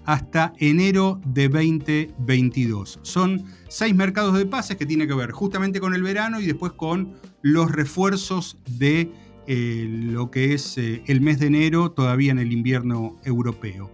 hasta 0.05 0.53
enero 0.59 1.21
de 1.27 1.49
2022. 1.49 3.01
Son 3.03 3.45
seis 3.69 3.95
mercados 3.95 4.37
de 4.37 4.47
pases 4.47 4.77
que 4.77 4.87
tienen 4.87 5.09
que 5.09 5.15
ver 5.15 5.31
justamente 5.31 5.81
con 5.81 5.95
el 5.95 6.03
verano 6.03 6.41
y 6.41 6.47
después 6.47 6.73
con 6.73 7.15
los 7.43 7.71
refuerzos 7.71 8.59
de 8.79 9.13
eh, 9.47 9.87
lo 9.89 10.31
que 10.31 10.55
es 10.55 10.79
eh, 10.79 11.03
el 11.07 11.21
mes 11.21 11.39
de 11.39 11.47
enero, 11.47 11.91
todavía 11.91 12.33
en 12.33 12.39
el 12.39 12.53
invierno 12.53 13.19
europeo. 13.25 13.91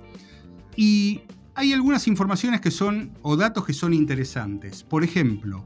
Y 0.77 1.23
hay 1.55 1.73
algunas 1.73 2.07
informaciones 2.07 2.61
que 2.61 2.71
son, 2.71 3.13
o 3.23 3.37
datos 3.37 3.65
que 3.65 3.73
son 3.73 3.93
interesantes. 3.95 4.85
Por 4.85 5.05
ejemplo, 5.05 5.65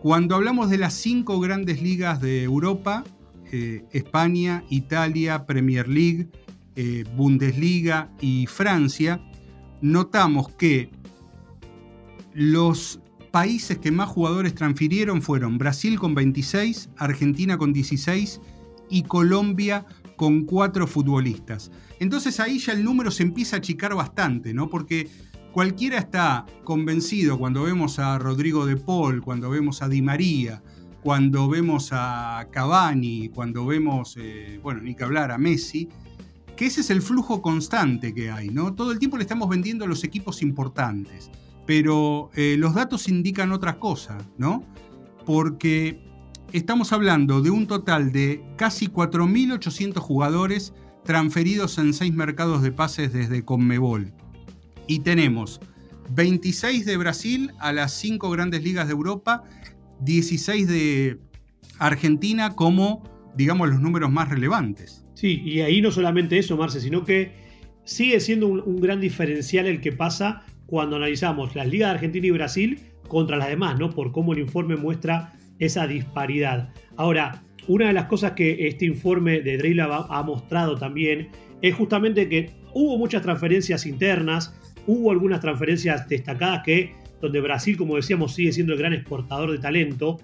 cuando 0.00 0.34
hablamos 0.34 0.70
de 0.70 0.78
las 0.78 0.94
cinco 0.94 1.40
grandes 1.40 1.82
ligas 1.82 2.20
de 2.20 2.42
Europa, 2.42 3.04
eh, 3.50 3.84
España, 3.92 4.64
Italia, 4.68 5.46
Premier 5.46 5.88
League, 5.88 6.28
Bundesliga 7.16 8.10
y 8.20 8.46
Francia, 8.46 9.20
notamos 9.84 10.48
que 10.54 10.90
los 12.32 13.00
países 13.30 13.78
que 13.78 13.92
más 13.92 14.08
jugadores 14.08 14.54
transfirieron 14.54 15.20
fueron 15.20 15.58
Brasil 15.58 15.98
con 15.98 16.14
26, 16.14 16.88
Argentina 16.96 17.58
con 17.58 17.74
16 17.74 18.40
y 18.88 19.02
Colombia 19.02 19.84
con 20.16 20.44
4 20.44 20.86
futbolistas. 20.86 21.70
Entonces 22.00 22.40
ahí 22.40 22.58
ya 22.58 22.72
el 22.72 22.82
número 22.82 23.10
se 23.10 23.24
empieza 23.24 23.56
a 23.56 23.58
achicar 23.58 23.94
bastante, 23.94 24.54
¿no? 24.54 24.70
Porque 24.70 25.10
cualquiera 25.52 25.98
está 25.98 26.46
convencido 26.64 27.38
cuando 27.38 27.64
vemos 27.64 27.98
a 27.98 28.18
Rodrigo 28.18 28.64
de 28.64 28.78
Paul, 28.78 29.20
cuando 29.20 29.50
vemos 29.50 29.82
a 29.82 29.88
Di 29.88 30.00
María, 30.00 30.62
cuando 31.02 31.46
vemos 31.46 31.90
a 31.92 32.48
Cavani, 32.50 33.28
cuando 33.28 33.66
vemos, 33.66 34.16
eh, 34.18 34.58
bueno, 34.62 34.80
ni 34.80 34.94
que 34.94 35.04
hablar, 35.04 35.30
a 35.30 35.36
Messi, 35.36 35.90
que 36.56 36.66
ese 36.66 36.80
es 36.82 36.90
el 36.90 37.02
flujo 37.02 37.42
constante 37.42 38.14
que 38.14 38.30
hay, 38.30 38.48
¿no? 38.48 38.74
Todo 38.74 38.92
el 38.92 38.98
tiempo 38.98 39.16
le 39.16 39.22
estamos 39.22 39.48
vendiendo 39.48 39.86
los 39.86 40.04
equipos 40.04 40.42
importantes, 40.42 41.30
pero 41.66 42.30
eh, 42.34 42.56
los 42.58 42.74
datos 42.74 43.08
indican 43.08 43.52
otra 43.52 43.78
cosa, 43.78 44.18
¿no? 44.38 44.64
Porque 45.24 46.00
estamos 46.52 46.92
hablando 46.92 47.40
de 47.40 47.50
un 47.50 47.66
total 47.66 48.12
de 48.12 48.44
casi 48.56 48.86
4.800 48.86 49.98
jugadores 49.98 50.72
transferidos 51.04 51.78
en 51.78 51.92
seis 51.92 52.14
mercados 52.14 52.62
de 52.62 52.72
pases 52.72 53.12
desde 53.12 53.44
Conmebol. 53.44 54.12
Y 54.86 55.00
tenemos 55.00 55.60
26 56.10 56.84
de 56.84 56.96
Brasil 56.96 57.52
a 57.58 57.72
las 57.72 57.92
cinco 57.92 58.30
grandes 58.30 58.62
ligas 58.62 58.86
de 58.86 58.92
Europa 58.92 59.42
16 60.00 60.68
de 60.68 61.20
Argentina 61.78 62.54
como, 62.54 63.02
digamos, 63.36 63.68
los 63.68 63.80
números 63.80 64.10
más 64.10 64.28
relevantes. 64.28 65.03
Sí, 65.14 65.40
y 65.44 65.60
ahí 65.60 65.80
no 65.80 65.90
solamente 65.90 66.38
eso, 66.38 66.56
Marce, 66.56 66.80
sino 66.80 67.04
que 67.04 67.32
sigue 67.84 68.18
siendo 68.20 68.48
un, 68.48 68.80
gran 68.80 69.00
diferencial 69.00 69.66
el 69.66 69.80
que 69.80 69.92
pasa 69.92 70.44
cuando 70.66 70.96
analizamos 70.96 71.54
las 71.54 71.68
ligas 71.68 71.90
de 71.90 71.94
Argentina 71.94 72.26
y 72.26 72.30
Brasil 72.30 72.80
contra 73.08 73.36
las 73.36 73.48
demás, 73.48 73.78
¿no? 73.78 73.90
Por 73.90 74.12
cómo 74.12 74.32
el 74.32 74.40
informe 74.40 74.76
muestra 74.76 75.32
esa 75.58 75.86
disparidad. 75.86 76.72
Ahora, 76.96 77.42
una 77.68 77.86
de 77.86 77.92
las 77.92 78.06
cosas 78.06 78.32
que 78.32 78.66
este 78.66 78.86
informe 78.86 79.40
de 79.40 79.56
Dreyla 79.56 80.06
ha 80.08 80.22
mostrado 80.22 80.76
también 80.76 81.28
es 81.62 81.74
justamente 81.74 82.28
que 82.28 82.50
hubo 82.74 82.98
muchas 82.98 83.22
transferencias 83.22 83.86
internas, 83.86 84.58
hubo 84.86 85.12
algunas 85.12 85.40
transferencias 85.40 86.08
destacadas 86.08 86.62
que, 86.64 86.92
donde 87.20 87.40
Brasil, 87.40 87.76
como 87.76 87.96
decíamos, 87.96 88.34
sigue 88.34 88.52
siendo 88.52 88.72
el 88.72 88.78
gran 88.78 88.92
exportador 88.92 89.52
de 89.52 89.58
talento, 89.58 90.18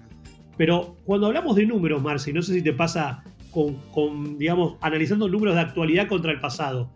pero 0.57 0.97
cuando 1.05 1.27
hablamos 1.27 1.55
de 1.55 1.65
números, 1.65 2.03
Marci, 2.03 2.33
no 2.33 2.41
sé 2.41 2.53
si 2.53 2.61
te 2.61 2.73
pasa 2.73 3.23
con, 3.51 4.37
digamos, 4.37 4.77
analizando 4.81 5.27
números 5.27 5.55
de 5.55 5.61
actualidad 5.61 6.07
contra 6.07 6.31
el 6.31 6.39
pasado. 6.39 6.91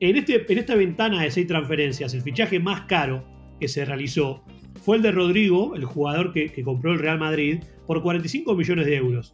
En, 0.00 0.16
este, 0.16 0.52
en 0.52 0.58
esta 0.58 0.74
ventana 0.74 1.22
de 1.22 1.30
seis 1.30 1.46
transferencias, 1.46 2.12
el 2.12 2.22
fichaje 2.22 2.58
más 2.58 2.82
caro 2.82 3.24
que 3.60 3.68
se 3.68 3.84
realizó 3.84 4.42
fue 4.82 4.96
el 4.96 5.02
de 5.02 5.12
Rodrigo, 5.12 5.76
el 5.76 5.84
jugador 5.84 6.32
que, 6.32 6.50
compró 6.64 6.92
el 6.92 6.98
Real 6.98 7.18
Madrid, 7.18 7.62
por 7.86 8.02
45 8.02 8.54
millones 8.54 8.86
de 8.86 8.96
euros. 8.96 9.32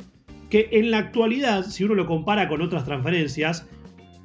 Que 0.50 0.68
en 0.72 0.90
la 0.90 0.98
actualidad, 0.98 1.64
si 1.64 1.84
uno 1.84 1.94
lo 1.94 2.06
compara 2.06 2.48
con 2.48 2.60
otras 2.60 2.84
transferencias, 2.84 3.66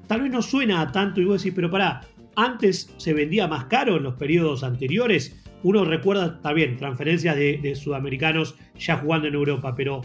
tal 0.08 0.22
vez 0.22 0.32
no 0.32 0.42
suena 0.42 0.82
a 0.82 0.92
tanto 0.92 1.22
y 1.22 1.26
vos 1.26 1.42
decís, 1.42 1.54
pero 1.56 1.72
pará, 1.72 2.02
antes 2.36 2.94
se 2.98 3.14
vendía 3.14 3.48
más 3.48 3.66
caro 3.66 3.98
en 3.98 4.04
los 4.04 4.16
periodos 4.16 4.64
anteriores. 4.64 5.42
Uno 5.64 5.86
recuerda 5.86 6.42
también 6.42 6.76
transferencias 6.76 7.38
de, 7.38 7.58
de 7.58 7.76
sudamericanos 7.76 8.56
ya 8.78 8.98
jugando 8.98 9.28
en 9.28 9.36
Europa, 9.36 9.76
pero 9.76 10.02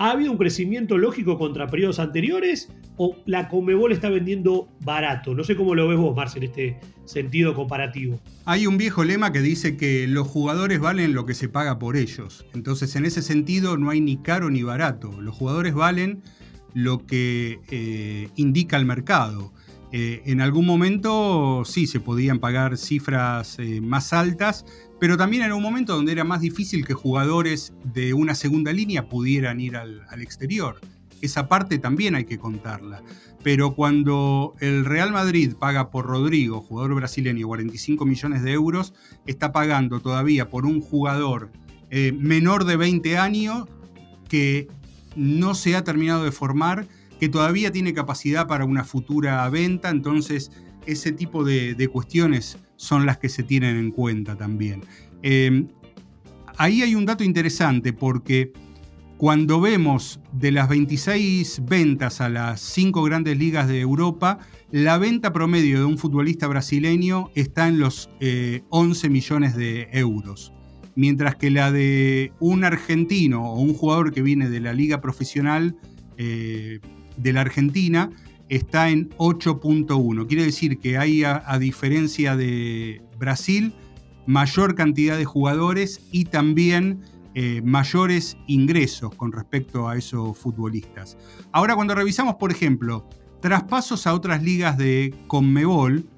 ¿Ha 0.00 0.12
habido 0.12 0.32
un 0.32 0.38
crecimiento 0.38 0.96
lógico 0.96 1.36
contra 1.36 1.66
periodos 1.66 1.98
anteriores 1.98 2.72
o 2.96 3.18
la 3.26 3.50
Comebol 3.50 3.92
está 3.92 4.08
vendiendo 4.08 4.66
barato? 4.80 5.34
No 5.34 5.44
sé 5.44 5.56
cómo 5.56 5.74
lo 5.74 5.88
ves 5.88 5.98
vos, 5.98 6.16
Marce, 6.16 6.38
en 6.38 6.44
este 6.44 6.80
sentido 7.04 7.52
comparativo. 7.52 8.18
Hay 8.46 8.66
un 8.66 8.78
viejo 8.78 9.04
lema 9.04 9.30
que 9.30 9.42
dice 9.42 9.76
que 9.76 10.06
los 10.06 10.26
jugadores 10.26 10.80
valen 10.80 11.12
lo 11.12 11.26
que 11.26 11.34
se 11.34 11.50
paga 11.50 11.78
por 11.78 11.98
ellos. 11.98 12.46
Entonces, 12.54 12.96
en 12.96 13.04
ese 13.04 13.20
sentido, 13.20 13.76
no 13.76 13.90
hay 13.90 14.00
ni 14.00 14.16
caro 14.16 14.48
ni 14.48 14.62
barato. 14.62 15.20
Los 15.20 15.36
jugadores 15.36 15.74
valen 15.74 16.22
lo 16.72 17.04
que 17.04 17.58
eh, 17.70 18.30
indica 18.36 18.78
el 18.78 18.86
mercado. 18.86 19.52
Eh, 19.92 20.22
en 20.26 20.40
algún 20.40 20.66
momento 20.66 21.64
sí 21.64 21.86
se 21.86 21.98
podían 21.98 22.38
pagar 22.38 22.76
cifras 22.76 23.58
eh, 23.58 23.80
más 23.80 24.12
altas, 24.12 24.64
pero 25.00 25.16
también 25.16 25.42
era 25.42 25.54
un 25.54 25.62
momento 25.62 25.96
donde 25.96 26.12
era 26.12 26.22
más 26.22 26.40
difícil 26.40 26.86
que 26.86 26.94
jugadores 26.94 27.72
de 27.82 28.14
una 28.14 28.34
segunda 28.34 28.72
línea 28.72 29.08
pudieran 29.08 29.60
ir 29.60 29.76
al, 29.76 30.04
exterior. 30.20 30.80
Esa 31.22 31.48
parte 31.48 31.78
también 31.78 32.14
hay 32.14 32.24
que 32.24 32.38
contarla. 32.38 33.02
Pero 33.42 33.74
cuando 33.74 34.54
el 34.60 34.84
Real 34.84 35.12
Madrid 35.12 35.54
paga 35.58 35.90
por 35.90 36.06
Rodrigo, 36.06 36.60
jugador 36.60 36.94
brasileño, 36.94 37.46
45 37.48 38.04
millones 38.04 38.42
de 38.42 38.52
euros, 38.52 38.94
está 39.26 39.50
pagando 39.50 40.00
todavía 40.00 40.50
por 40.50 40.66
un 40.66 40.80
jugador 40.80 41.50
eh, 41.90 42.12
menor 42.12 42.64
de 42.64 42.76
20 42.76 43.18
años 43.18 43.66
que 44.28 44.68
no 45.16 45.54
se 45.54 45.74
ha 45.74 45.82
terminado 45.82 46.22
de 46.22 46.32
formar, 46.32 46.86
que 47.20 47.28
todavía 47.28 47.70
tiene 47.70 47.92
capacidad 47.92 48.48
para 48.48 48.64
una 48.64 48.82
futura 48.82 49.48
venta. 49.50 49.90
Entonces, 49.90 50.50
ese 50.86 51.12
tipo 51.12 51.44
de 51.44 51.88
cuestiones 51.92 52.58
son 52.80 53.04
las 53.04 53.18
que 53.18 53.28
se 53.28 53.42
tienen 53.42 53.76
en 53.76 53.90
cuenta 53.90 54.36
también. 54.36 54.82
Em, 55.22 55.68
ahí 56.56 56.80
hay 56.80 56.94
un 56.94 57.04
dato 57.04 57.24
interesante 57.24 57.92
porque 57.92 58.52
cuando 59.18 59.60
vemos 59.60 60.18
de 60.32 60.50
las 60.50 60.66
26 60.70 61.62
ventas 61.66 62.22
a 62.22 62.30
las 62.30 62.60
5 62.62 63.02
grandes 63.02 63.36
ligas 63.36 63.68
de 63.68 63.80
Europa, 63.80 64.38
la 64.70 64.96
venta 64.96 65.30
promedio 65.30 65.78
de 65.78 65.84
un 65.84 65.98
futbolista 65.98 66.46
brasileño 66.46 67.30
está 67.34 67.68
en 67.68 67.78
los 67.78 68.08
11 68.70 69.06
eh, 69.06 69.10
millones 69.10 69.54
de 69.56 69.88
euros, 69.92 70.54
mientras 70.94 71.36
que 71.36 71.50
la 71.50 71.70
de 71.70 72.32
un 72.40 72.64
argentino 72.64 73.52
o 73.52 73.60
un 73.60 73.74
jugador 73.74 74.10
que 74.10 74.22
viene 74.22 74.48
de 74.48 74.60
la 74.60 74.72
liga 74.72 75.02
profesional 75.02 75.76
eh, 76.16 76.80
de 77.22 77.32
la 77.32 77.42
Argentina 77.42 78.10
está 78.48 78.90
en 78.90 79.10
8.1. 79.10 80.26
Quiere 80.26 80.44
decir 80.44 80.78
que 80.78 80.98
hay, 80.98 81.22
a, 81.24 81.58
diferencia 81.58 82.36
de 82.36 83.02
Brasil, 83.18 83.72
mayor 84.26 84.74
cantidad 84.74 85.16
de 85.16 85.24
jugadores 85.24 86.00
y 86.10 86.24
también 86.24 87.00
eh, 87.34 87.62
mayores 87.64 88.36
ingresos 88.48 89.14
con 89.14 89.30
respecto 89.32 89.88
a 89.88 89.96
esos 89.96 90.36
futbolistas. 90.36 91.16
Ahora, 91.52 91.76
cuando 91.76 91.94
revisamos, 91.94 92.34
por 92.34 92.50
ejemplo, 92.50 93.08
traspasos 93.40 94.06
a 94.06 94.14
otras 94.14 94.42
ligas 94.42 94.76
de 94.76 95.14
Conmebol, 95.28 96.08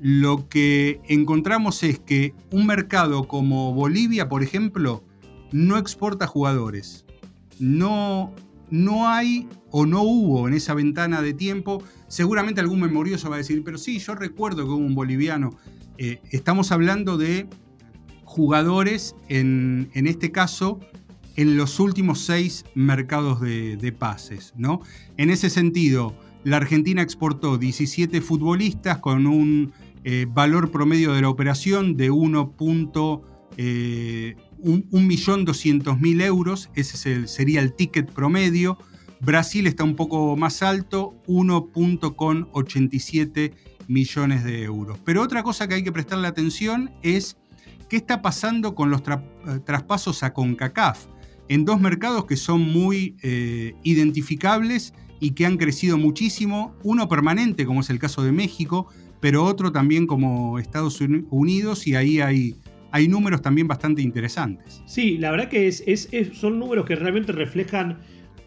lo 0.00 0.48
que 0.48 1.00
encontramos 1.08 1.82
es 1.82 1.98
que 1.98 2.34
un 2.50 2.66
mercado 2.66 3.28
como 3.28 3.74
Bolivia, 3.74 4.28
por 4.28 4.42
ejemplo, 4.42 5.04
no 5.52 5.76
exporta 5.76 6.26
jugadores. 6.26 7.04
No 7.58 8.34
no 8.70 9.08
hay 9.08 9.48
o 9.70 9.86
no 9.86 10.02
hubo 10.02 10.48
en 10.48 10.54
esa 10.54 10.74
ventana 10.74 11.22
de 11.22 11.34
tiempo, 11.34 11.82
seguramente 12.08 12.60
algún 12.60 12.80
memorioso 12.80 13.28
va 13.28 13.36
a 13.36 13.38
decir, 13.38 13.62
pero 13.64 13.78
sí, 13.78 13.98
yo 13.98 14.14
recuerdo 14.14 14.64
que 14.64 14.70
hubo 14.70 14.76
un 14.76 14.94
boliviano. 14.94 15.56
Eh, 15.98 16.20
estamos 16.30 16.72
hablando 16.72 17.16
de 17.16 17.48
jugadores, 18.24 19.16
en, 19.28 19.90
este 19.94 20.30
caso, 20.32 20.80
en 21.36 21.56
los 21.56 21.80
últimos 21.80 22.20
seis 22.20 22.64
mercados 22.74 23.40
de, 23.40 23.96
pases. 23.98 24.52
¿no? 24.56 24.80
En 25.16 25.30
ese 25.30 25.48
sentido, 25.48 26.14
la 26.44 26.58
Argentina 26.58 27.02
exportó 27.02 27.58
17 27.58 28.20
futbolistas 28.20 28.98
con 28.98 29.26
un 29.26 29.72
eh, 30.04 30.26
valor 30.28 30.70
promedio 30.70 31.12
de 31.12 31.22
la 31.22 31.28
operación 31.28 31.96
de 31.96 32.10
1 32.10 32.52
1.200.000 34.62 36.22
euros, 36.22 36.70
ese 36.74 37.26
sería 37.26 37.60
el 37.60 37.74
ticket 37.74 38.12
promedio. 38.12 38.78
Brasil 39.20 39.66
está 39.66 39.84
un 39.84 39.96
poco 39.96 40.36
más 40.36 40.62
alto, 40.62 41.14
1.87 41.26 43.52
millones 43.88 44.44
de 44.44 44.64
euros. 44.64 44.98
Pero 45.04 45.22
otra 45.22 45.42
cosa 45.42 45.68
que 45.68 45.74
hay 45.74 45.82
que 45.82 45.92
prestarle 45.92 46.28
atención 46.28 46.90
es 47.02 47.36
qué 47.88 47.96
está 47.96 48.22
pasando 48.22 48.74
con 48.74 48.90
los 48.90 49.00
eh, 49.00 49.60
traspasos 49.64 50.22
a 50.22 50.32
CONCACAF, 50.32 51.06
en 51.48 51.64
dos 51.64 51.80
mercados 51.80 52.26
que 52.26 52.36
son 52.36 52.60
muy 52.60 53.16
eh, 53.22 53.74
identificables 53.84 54.92
y 55.20 55.30
que 55.30 55.46
han 55.46 55.56
crecido 55.56 55.96
muchísimo, 55.96 56.74
uno 56.82 57.08
permanente 57.08 57.64
como 57.64 57.80
es 57.80 57.90
el 57.90 57.98
caso 57.98 58.22
de 58.22 58.32
México, 58.32 58.88
pero 59.20 59.44
otro 59.44 59.72
también 59.72 60.06
como 60.06 60.58
Estados 60.58 61.00
Unidos 61.00 61.86
y 61.86 61.94
ahí 61.94 62.20
hay 62.20 62.56
hay 62.92 63.08
números 63.08 63.42
también 63.42 63.68
bastante 63.68 64.02
interesantes. 64.02 64.82
Sí, 64.86 65.18
la 65.18 65.30
verdad 65.30 65.48
que 65.48 65.70
son 65.72 66.58
números 66.58 66.86
que 66.86 66.96
realmente 66.96 67.32
reflejan 67.32 67.98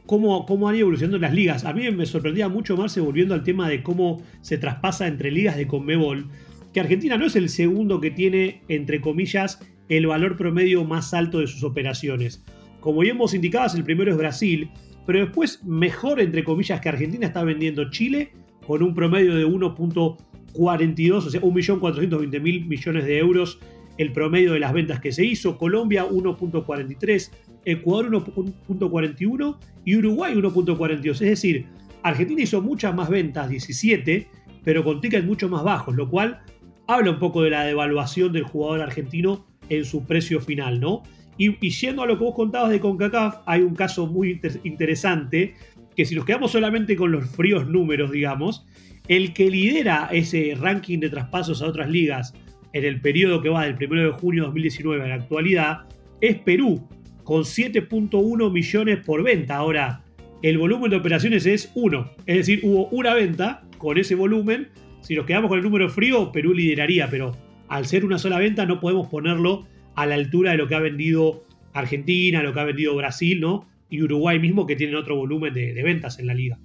cómo, 0.05 0.45
cómo 0.45 0.69
han 0.69 0.75
ido 0.75 0.83
evolucionando 0.83 1.19
las 1.19 1.33
ligas. 1.33 1.65
A 1.65 1.73
mí 1.73 1.89
me 1.91 2.05
sorprendía 2.05 2.49
mucho 2.49 2.75
más 2.75 2.97
volviendo 2.97 3.33
al 3.33 3.43
tema 3.43 3.69
de 3.69 3.83
cómo 3.83 4.23
se 4.41 4.57
traspasa 4.57 5.07
entre 5.07 5.31
ligas 5.31 5.55
de 5.55 5.67
Conmebol, 5.67 6.29
que 6.73 6.79
Argentina 6.79 7.17
no 7.17 7.25
es 7.25 7.35
el 7.35 7.49
segundo 7.49 7.99
que 7.99 8.11
tiene, 8.11 8.63
entre 8.67 9.01
comillas, 9.01 9.59
el 9.87 10.07
valor 10.07 10.37
promedio 10.37 10.83
más 10.85 11.13
alto 11.13 11.39
de 11.39 11.47
sus 11.47 11.63
operaciones. 11.63 12.43
Como 12.79 13.03
ya 13.03 13.11
hemos 13.11 13.33
indicado, 13.33 13.75
el 13.75 13.83
primero 13.83 14.11
es 14.11 14.17
Brasil, 14.17 14.69
pero 15.05 15.19
después 15.19 15.63
mejor, 15.65 16.19
entre 16.21 16.43
comillas, 16.43 16.79
que 16.79 16.89
Argentina 16.89 17.27
está 17.27 17.43
vendiendo 17.43 17.89
Chile 17.89 18.31
con 18.65 18.83
un 18.83 18.93
promedio 18.93 19.35
de 19.35 19.45
1.42, 19.45 21.11
o 21.13 21.21
sea, 21.21 21.41
1.420.000 21.41 22.67
millones 22.67 23.05
de 23.05 23.17
euros 23.17 23.59
el 23.99 24.13
promedio 24.13 24.53
de 24.53 24.61
las 24.61 24.71
ventas 24.71 25.01
que 25.01 25.11
se 25.11 25.25
hizo, 25.25 25.57
Colombia 25.57 26.05
1.43, 26.05 27.31
Ecuador 27.65 28.09
1.41 28.09 29.57
y 29.83 29.97
Uruguay 29.97 30.33
1.42. 30.35 31.11
Es 31.11 31.19
decir, 31.19 31.65
Argentina 32.01 32.41
hizo 32.41 32.61
muchas 32.61 32.95
más 32.95 33.09
ventas, 33.09 33.49
17, 33.49 34.25
pero 34.63 34.85
con 34.85 35.01
tickets 35.01 35.25
mucho 35.25 35.49
más 35.49 35.65
bajos, 35.65 35.95
lo 35.95 36.09
cual 36.09 36.39
habla 36.87 37.11
un 37.11 37.19
poco 37.19 37.43
de 37.43 37.49
la 37.49 37.65
devaluación 37.65 38.31
del 38.31 38.43
jugador 38.43 38.79
argentino 38.79 39.45
en 39.67 39.83
su 39.83 40.05
precio 40.05 40.39
final, 40.39 40.79
¿no? 40.79 41.03
Y, 41.37 41.57
y 41.59 41.69
yendo 41.69 42.01
a 42.01 42.07
lo 42.07 42.17
que 42.17 42.23
vos 42.23 42.35
contabas 42.35 42.69
de 42.69 42.79
CONCACAF, 42.79 43.39
hay 43.45 43.63
un 43.63 43.75
caso 43.75 44.07
muy 44.07 44.39
interesante, 44.63 45.55
que 45.97 46.05
si 46.05 46.15
nos 46.15 46.23
quedamos 46.23 46.51
solamente 46.53 46.95
con 46.95 47.11
los 47.11 47.29
fríos 47.29 47.67
números, 47.67 48.11
digamos, 48.11 48.65
el 49.09 49.33
que 49.33 49.49
lidera 49.49 50.07
ese 50.13 50.55
ranking 50.57 50.99
de 50.99 51.09
traspasos 51.09 51.61
a 51.61 51.67
otras 51.67 51.89
ligas 51.89 52.33
en 52.73 52.85
el 52.85 53.01
periodo 53.01 53.41
que 53.41 53.49
va 53.49 53.65
del 53.65 53.75
1 53.75 54.03
de 54.03 54.11
junio 54.11 54.43
de 54.43 54.47
2019 54.47 55.03
a 55.03 55.07
la 55.07 55.15
actualidad 55.15 55.79
es 56.21 56.37
Perú, 56.37 56.87
con 57.23 57.43
7.1 57.43 58.51
millones 58.51 58.99
por 59.05 59.23
venta. 59.23 59.55
Ahora, 59.55 60.03
el 60.41 60.57
volumen 60.57 60.91
de 60.91 60.97
operaciones 60.97 61.45
es 61.45 61.71
1, 61.75 62.11
es 62.25 62.37
decir, 62.37 62.61
hubo 62.63 62.87
una 62.89 63.13
venta 63.13 63.63
con 63.77 63.97
ese 63.97 64.15
volumen. 64.15 64.69
Si 65.01 65.15
nos 65.15 65.25
quedamos 65.25 65.49
con 65.49 65.57
el 65.57 65.63
número 65.63 65.89
frío, 65.89 66.31
Perú 66.31 66.53
lideraría, 66.53 67.09
pero 67.09 67.31
al 67.67 67.85
ser 67.85 68.05
una 68.05 68.17
sola 68.17 68.37
venta 68.37 68.65
no 68.65 68.79
podemos 68.79 69.07
ponerlo 69.07 69.67
a 69.95 70.05
la 70.05 70.15
altura 70.15 70.51
de 70.51 70.57
lo 70.57 70.67
que 70.67 70.75
ha 70.75 70.79
vendido 70.79 71.45
Argentina, 71.73 72.43
lo 72.43 72.53
que 72.53 72.59
ha 72.59 72.65
vendido 72.65 72.95
Brasil, 72.95 73.39
¿no? 73.39 73.67
Y 73.89 74.01
Uruguay 74.01 74.39
mismo, 74.39 74.65
que 74.65 74.75
tienen 74.75 74.95
otro 74.95 75.15
volumen 75.15 75.53
de 75.53 75.81
ventas 75.83 76.19
en 76.19 76.27
la 76.27 76.33
liga. 76.33 76.59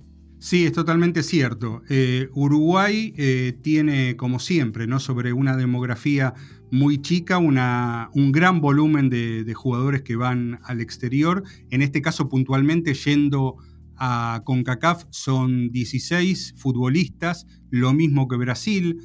Sí, 0.45 0.67
es 0.67 0.73
totalmente 0.73 1.23
cierto. 1.23 1.81
Eh, 1.89 2.29
Uruguay 2.35 3.15
eh, 3.17 3.57
tiene, 3.63 4.15
como 4.15 4.39
siempre, 4.39 4.87
¿no? 4.87 5.01
sobre 5.01 5.33
una 5.33 5.57
demografía 5.57 6.35
muy 6.71 7.01
chica, 7.01 7.39
una, 7.39 8.11
un 8.13 8.31
gran 8.31 8.61
volumen 8.61 9.09
de, 9.09 9.51
jugadores 9.55 10.03
que 10.03 10.17
van 10.17 10.61
al 10.65 10.83
exterior. 10.83 11.45
En 11.71 11.81
este 11.81 12.03
caso, 12.03 12.29
puntualmente, 12.29 12.93
yendo 12.93 13.57
a 13.97 14.43
CONCACAF, 14.45 15.05
son 15.09 15.71
16 15.71 16.57
futbolistas, 16.59 17.47
lo 17.71 17.95
mismo 17.95 18.29
que 18.29 18.37
Brasil, 18.37 18.99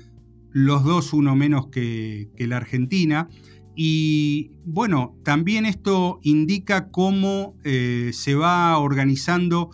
los 0.52 0.84
dos 0.84 1.13
uno 1.13 1.38
menos 1.38 1.67
que, 1.67 2.32
la 2.38 2.58
Argentina. 2.58 3.30
Y 3.78 4.52
bueno, 4.65 5.17
también 5.23 5.65
esto 5.65 6.19
indica 6.21 6.89
cómo 6.91 7.56
eh, 7.63 8.10
se 8.12 8.36
va 8.36 8.78
organizando 8.78 9.69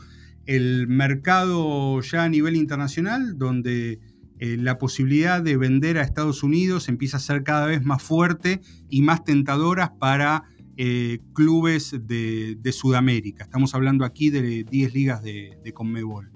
el 0.46 0.88
mercado 0.88 2.00
ya 2.02 2.24
a 2.24 2.30
nivel 2.30 2.56
internacional, 2.56 3.38
donde 3.38 4.00
eh, 4.38 4.58
la 4.60 4.78
posibilidad 4.78 5.42
de 5.42 5.58
vender 5.58 5.98
a 5.98 6.04
Estados 6.04 6.44
Unidos 6.44 6.90
empieza 6.90 7.18
a 7.18 7.22
ser 7.22 7.44
cada 7.44 7.68
vez 7.68 7.84
más 7.84 8.04
fuerte 8.04 8.62
y 8.90 9.02
más 9.02 9.24
tentadoras 9.24 9.92
para 9.98 10.44
eh, 10.78 11.20
clubes 11.34 11.96
de, 12.06 12.72
Sudamérica. 12.74 13.46
Estamos 13.46 13.74
hablando 13.76 14.04
aquí 14.04 14.30
de 14.30 14.66
10 14.66 14.94
ligas 14.94 15.24
de, 15.24 15.72
Conmebol. 15.74 16.32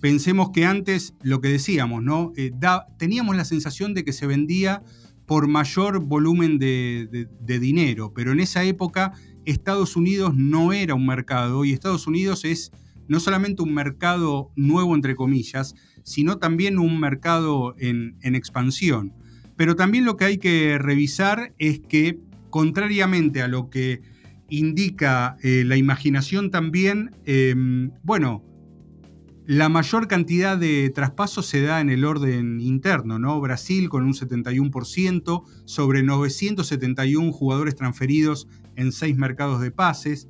Pensemos 0.00 0.50
que 0.50 0.64
antes 0.64 1.14
lo 1.22 1.40
que 1.40 1.48
decíamos, 1.48 2.02
¿no? 2.02 2.32
Eh, 2.36 2.52
teníamos 2.98 3.36
la 3.36 3.44
sensación 3.44 3.92
de 3.92 4.02
que 4.02 4.12
se 4.12 4.26
vendía 4.26 4.82
por 5.26 5.46
mayor 5.46 6.00
volumen 6.00 6.58
de, 6.58 7.28
de 7.38 7.58
dinero, 7.60 8.12
pero 8.14 8.32
en 8.32 8.40
esa 8.40 8.64
época 8.64 9.12
Estados 9.44 9.94
Unidos 9.94 10.34
no 10.34 10.72
era 10.72 10.94
un 10.94 11.06
mercado 11.06 11.64
y 11.64 11.72
Estados 11.72 12.06
Unidos 12.06 12.44
es 12.44 12.72
no 13.08 13.20
solamente 13.20 13.62
un 13.62 13.74
mercado 13.74 14.50
nuevo, 14.56 14.94
entre 14.94 15.14
comillas, 15.14 15.74
sino 16.02 16.38
también 16.38 16.78
un 16.78 16.98
mercado 16.98 17.74
en, 17.78 18.16
expansión. 18.22 19.12
Pero 19.56 19.76
también 19.76 20.04
lo 20.04 20.16
que 20.16 20.24
hay 20.24 20.38
que 20.38 20.78
revisar 20.78 21.54
es 21.58 21.80
que, 21.80 22.18
contrariamente 22.50 23.42
a 23.42 23.48
lo 23.48 23.70
que 23.70 24.00
indica 24.48 25.36
eh, 25.42 25.64
la 25.66 25.76
imaginación 25.76 26.50
también, 26.50 27.10
em, 27.24 27.90
bueno, 28.02 28.44
la 29.46 29.68
mayor 29.68 30.06
cantidad 30.06 30.56
de 30.56 30.90
traspasos 30.90 31.46
se 31.46 31.62
da 31.62 31.80
en 31.80 31.90
el 31.90 32.04
orden 32.04 32.60
interno, 32.60 33.18
¿no? 33.18 33.40
Brasil 33.40 33.88
con 33.88 34.04
un 34.04 34.14
71% 34.14 35.42
sobre 35.64 36.02
971 36.04 37.32
jugadores 37.32 37.74
transferidos 37.74 38.46
en 38.76 38.92
seis 38.92 39.16
mercados 39.16 39.60
de 39.60 39.72
pases. 39.72 40.28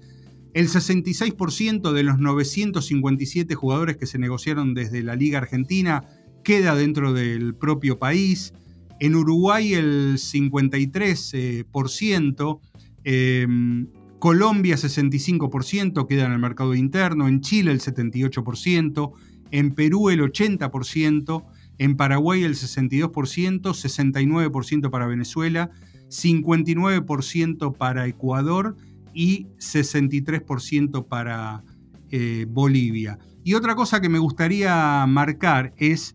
El 0.55 0.69
66% 0.69 1.93
de 1.93 2.03
los 2.03 2.19
957 2.19 3.55
jugadores 3.55 3.97
que 3.97 4.05
se 4.07 4.19
negociaron 4.19 4.75
desde 4.75 5.03
la 5.03 5.17
Liga 5.17 5.39
Argentina 5.39 6.05
queda 6.45 6.75
dentro 6.75 7.15
del 7.15 7.55
propio 7.55 7.99
país. 7.99 8.53
En 9.01 9.15
Uruguay 9.15 9.73
el 9.73 10.19
53%, 10.19 12.61
em, 13.05 13.87
Colombia 14.19 14.77
65% 14.77 16.07
queda 16.07 16.27
en 16.27 16.33
el 16.33 16.39
mercado 16.39 16.75
interno, 16.75 17.29
en 17.29 17.41
Chile 17.41 17.73
el 17.73 17.81
78%, 17.81 19.15
en 19.51 19.75
Perú 19.75 20.11
el 20.11 20.21
80%, 20.21 21.47
en 21.79 21.97
Paraguay 21.97 22.45
el 22.45 22.55
62%, 22.55 23.73
69% 23.75 24.91
para 24.91 25.07
Venezuela, 25.07 25.71
59% 26.09 27.73
para 27.73 28.07
Ecuador 28.07 28.77
y 29.15 29.47
63% 29.59 31.07
para 31.07 31.65
eh, 32.11 32.47
Bolivia. 32.49 33.19
Y 33.45 33.55
otra 33.55 33.75
cosa 33.75 34.01
que 34.01 34.09
me 34.09 34.19
gustaría 34.19 35.05
marcar 35.07 35.73
es, 35.77 36.15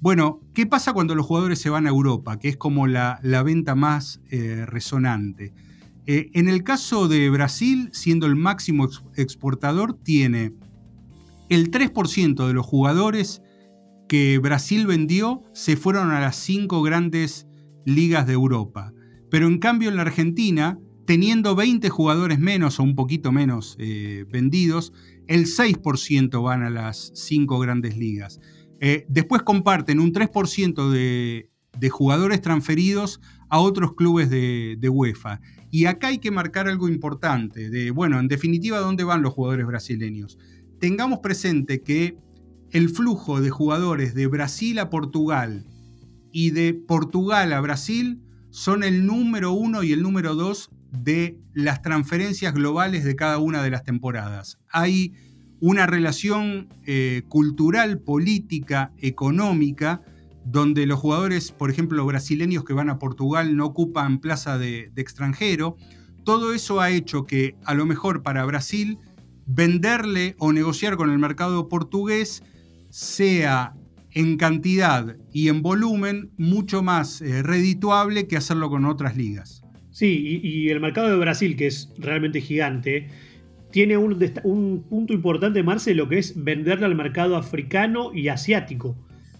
bueno, 0.00 0.40
¿qué 0.54 0.66
pasa 0.66 0.92
cuando 0.92 1.14
los 1.14 1.26
jugadores 1.26 1.58
se 1.60 1.70
van 1.70 1.86
a 1.86 1.90
Europa? 1.90 2.38
Que 2.38 2.48
es 2.48 2.56
como 2.56 2.86
la, 2.86 3.20
venta 3.44 3.74
más 3.74 4.20
eh, 4.30 4.64
resonante. 4.66 5.52
Eh, 6.06 6.30
en 6.34 6.48
el 6.48 6.64
caso 6.64 7.08
de 7.08 7.30
Brasil, 7.30 7.90
siendo 7.92 8.26
el 8.26 8.36
máximo 8.36 8.88
exportador, 9.16 9.98
tiene 10.02 10.52
el 11.48 11.70
3% 11.70 12.46
de 12.46 12.52
los 12.52 12.66
jugadores 12.66 13.42
que 14.08 14.38
Brasil 14.38 14.86
vendió 14.86 15.42
se 15.52 15.76
fueron 15.76 16.10
a 16.10 16.20
las 16.20 16.36
cinco 16.36 16.82
grandes 16.82 17.46
ligas 17.84 18.26
de 18.26 18.34
Europa. 18.34 18.92
Pero 19.30 19.46
en 19.46 19.58
cambio 19.58 19.88
en 19.88 19.96
la 19.96 20.02
Argentina, 20.02 20.78
teniendo 21.06 21.54
20 21.54 21.88
jugadores 21.88 22.38
menos 22.38 22.80
o 22.80 22.82
un 22.82 22.94
poquito 22.94 23.32
menos 23.32 23.76
eh, 23.78 24.24
vendidos, 24.30 24.92
el 25.26 25.46
6% 25.46 26.42
van 26.42 26.62
a 26.62 26.70
las 26.70 27.12
5 27.14 27.58
grandes 27.58 27.96
ligas. 27.96 28.40
Eh, 28.80 29.06
después 29.08 29.42
comparten 29.42 30.00
un 30.00 30.12
3% 30.12 30.90
de, 30.90 31.50
jugadores 31.90 32.40
transferidos 32.40 33.20
a 33.48 33.60
otros 33.60 33.94
clubes 33.94 34.30
de, 34.30 34.76
de, 34.78 34.88
UEFA. 34.88 35.40
Y 35.70 35.86
acá 35.86 36.08
hay 36.08 36.18
que 36.18 36.30
marcar 36.30 36.68
algo 36.68 36.88
importante, 36.88 37.68
de, 37.68 37.90
bueno, 37.90 38.18
en 38.18 38.28
definitiva, 38.28 38.78
¿dónde 38.78 39.04
van 39.04 39.22
los 39.22 39.34
jugadores 39.34 39.66
brasileños? 39.66 40.38
Tengamos 40.78 41.18
presente 41.20 41.82
que 41.82 42.16
el 42.70 42.88
flujo 42.88 43.40
de 43.40 43.50
jugadores 43.50 44.14
de 44.14 44.26
Brasil 44.26 44.78
a 44.78 44.90
Portugal 44.90 45.66
y 46.32 46.50
de 46.50 46.74
Portugal 46.74 47.52
a 47.52 47.60
Brasil 47.60 48.20
son 48.50 48.82
el 48.82 49.06
número 49.06 49.52
uno 49.52 49.82
y 49.82 49.92
el 49.92 50.02
número 50.02 50.34
dos 50.34 50.70
de 51.02 51.38
las 51.52 51.82
transferencias 51.82 52.54
globales 52.54 53.04
de 53.04 53.16
cada 53.16 53.38
una 53.38 53.62
de 53.62 53.70
las 53.70 53.84
temporadas. 53.84 54.58
Hay 54.70 55.12
una 55.60 55.86
relación 55.86 56.68
eh, 56.86 57.22
cultural, 57.28 57.98
política, 57.98 58.92
económica, 58.98 60.02
donde 60.44 60.86
los 60.86 61.00
jugadores, 61.00 61.52
por 61.52 61.70
ejemplo, 61.70 62.04
brasileños 62.04 62.64
que 62.64 62.74
van 62.74 62.90
a 62.90 62.98
Portugal 62.98 63.56
no 63.56 63.66
ocupan 63.66 64.18
plaza 64.18 64.58
de, 64.58 64.92
extranjero. 64.96 65.76
Todo 66.22 66.52
eso 66.52 66.80
ha 66.80 66.90
hecho 66.90 67.24
que 67.24 67.56
a 67.64 67.74
lo 67.74 67.86
mejor 67.86 68.22
para 68.22 68.44
Brasil 68.44 68.98
venderle 69.46 70.36
o 70.38 70.52
negociar 70.52 70.96
con 70.96 71.10
el 71.10 71.18
mercado 71.18 71.68
portugués 71.68 72.42
sea 72.90 73.74
en 74.10 74.36
cantidad 74.36 75.16
y 75.32 75.48
en 75.48 75.62
volumen 75.62 76.30
mucho 76.36 76.82
más 76.82 77.20
eh, 77.20 77.42
redituable 77.42 78.28
que 78.28 78.36
hacerlo 78.36 78.70
con 78.70 78.84
otras 78.84 79.16
ligas. 79.16 79.63
Sí, 79.94 80.40
y, 80.42 80.70
el 80.70 80.80
mercado 80.80 81.08
de 81.08 81.16
Brasil, 81.16 81.54
que 81.54 81.68
es 81.68 81.94
realmente 81.96 82.40
gigante, 82.40 83.06
tiene 83.70 83.96
un, 83.96 84.84
punto 84.90 85.12
importante, 85.12 85.62
Marce, 85.62 85.94
lo 85.94 86.08
que 86.08 86.18
es 86.18 86.42
venderle 86.42 86.86
al 86.86 86.96
mercado 86.96 87.36
africano 87.36 88.10
y 88.12 88.26
asiático, 88.26 88.96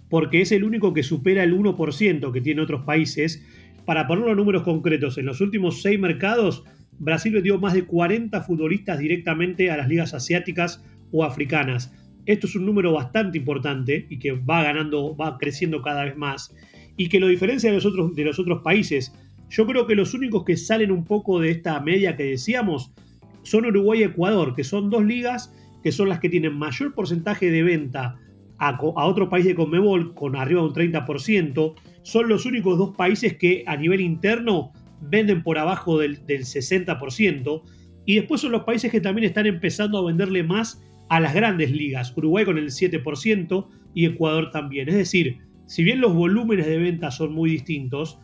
porque 0.09 0.43
es 0.43 0.53
el 0.53 0.63
único 0.63 0.95
que 0.95 1.03
supera 1.03 1.43
el 1.43 1.59
1% 1.59 2.31
que 2.31 2.41
tiene 2.41 2.63
otros 2.63 2.85
países. 2.85 3.45
Para 3.85 4.07
ponerlo 4.07 4.31
en 4.31 4.37
números 4.37 4.63
concretos, 4.63 5.19
en 5.19 5.27
los 5.27 5.41
últimos 5.41 5.83
seis 5.83 5.99
mercados, 5.99 6.63
Brasil 7.01 7.33
vendió 7.33 7.59
más 7.59 7.75
de 7.75 7.85
40 7.85 8.41
futbolistas 8.43 9.01
directamente 9.01 9.73
a 9.73 9.77
las 9.77 9.89
ligas 9.89 10.15
asiáticas 10.15 10.85
o 11.11 11.25
africanas. 11.25 11.93
Esto 12.27 12.47
es 12.47 12.55
un 12.55 12.65
número 12.65 12.93
bastante 12.93 13.39
importante 13.39 14.07
y 14.09 14.21
que 14.21 14.31
va 14.31 14.63
ganando, 14.63 15.17
va 15.17 15.37
creciendo 15.37 15.83
cada 15.83 16.05
vez 16.05 16.17
más. 16.17 16.55
Y 16.97 17.09
que 17.09 17.19
lo 17.19 17.27
diferencia 17.27 17.71
de 17.71 17.75
los 17.75 17.87
otros, 17.87 18.15
de 18.15 18.25
los 18.25 18.39
otros 18.39 18.63
países. 18.63 19.13
Yo 19.55 19.67
creo 19.67 19.87
que 19.87 19.95
los 19.95 20.15
únicos 20.15 20.43
que 20.43 20.57
salen 20.57 20.91
un 20.91 21.05
poco 21.05 21.39
de 21.39 21.53
esta 21.53 21.79
media 21.79 22.17
que 22.17 22.25
decíamos 22.25 22.91
son 23.45 23.67
Uruguay 23.67 24.01
y 24.01 24.03
Ecuador, 24.03 24.53
que 24.57 24.65
son 24.65 24.91
dos 24.91 25.05
ligas 25.05 25.55
que 25.81 25.93
son 25.93 26.09
las 26.09 26.19
que 26.19 26.29
tienen 26.29 26.59
mayor 26.59 26.93
porcentaje 26.93 27.53
de 27.53 27.63
venta 27.63 28.19
a, 28.59 28.77
otro 28.81 29.29
país 29.29 29.45
de 29.45 29.55
Conmebol, 29.55 30.13
con 30.15 30.35
arriba 30.35 30.61
de 30.61 30.67
un 30.67 30.75
30%. 30.75 31.75
Son 32.03 32.29
los 32.29 32.47
únicos 32.47 32.79
dos 32.79 32.97
países 32.97 33.37
que 33.37 33.63
a 33.69 33.77
nivel 33.77 34.01
interno 34.01 34.73
venden 35.01 35.45
por 35.45 35.57
abajo 35.57 36.01
del, 36.01 36.27
del 36.27 36.41
60%. 36.41 37.63
Y 38.07 38.17
después 38.17 38.41
son 38.41 38.51
los 38.51 38.65
países 38.65 38.91
que 38.91 39.01
también 39.01 39.27
están 39.27 39.47
empezando 39.47 39.99
a 39.99 40.05
venderle 40.05 40.43
más 40.43 40.83
a 41.09 41.21
las 41.21 41.33
grandes 41.33 41.71
ligas. 41.71 42.13
Uruguay 42.17 42.45
con 42.45 42.59
el 42.59 42.71
7% 42.71 43.69
y 43.95 44.07
Ecuador 44.07 44.51
también. 44.51 44.89
Es 44.89 44.97
decir, 44.97 45.39
si 45.67 45.85
bien 45.85 46.01
los 46.01 46.13
volúmenes 46.13 46.67
de 46.67 46.79
venta 46.79 47.13
son 47.13 47.33
muy 47.33 47.51
distintos, 47.51 48.19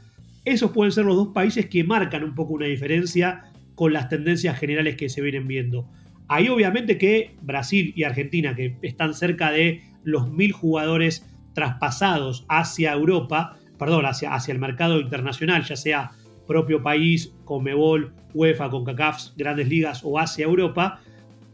esos 0.44 0.70
pueden 0.72 0.92
ser 0.92 1.04
los 1.04 1.16
dos 1.16 1.28
países 1.28 1.66
que 1.66 1.84
marcan 1.84 2.24
un 2.24 2.34
poco 2.34 2.54
una 2.54 2.66
diferencia 2.66 3.44
con 3.74 3.92
las 3.92 4.08
tendencias 4.08 4.58
generales 4.58 4.96
que 4.96 5.08
se 5.08 5.22
vienen 5.22 5.46
viendo. 5.46 5.88
Ahí 6.28 6.48
obviamente 6.48 6.98
que 6.98 7.34
Brasil 7.42 7.92
y 7.96 8.04
Argentina, 8.04 8.54
que 8.54 8.76
están 8.82 9.14
cerca 9.14 9.50
de 9.50 9.82
los 10.04 10.30
mil 10.30 10.52
jugadores 10.52 11.26
traspasados 11.54 12.44
hacia 12.48 12.92
Europa, 12.92 13.58
perdón, 13.78 14.06
hacia, 14.06 14.36
el 14.48 14.58
mercado 14.58 15.00
internacional, 15.00 15.64
ya 15.64 15.76
sea 15.76 16.12
propio 16.46 16.82
país, 16.82 17.32
Comebol, 17.44 18.12
UEFA, 18.34 18.70
CONCACAF, 18.70 19.36
grandes 19.36 19.68
ligas 19.68 20.02
o 20.04 20.18
hacia 20.18 20.44
Europa, 20.44 21.00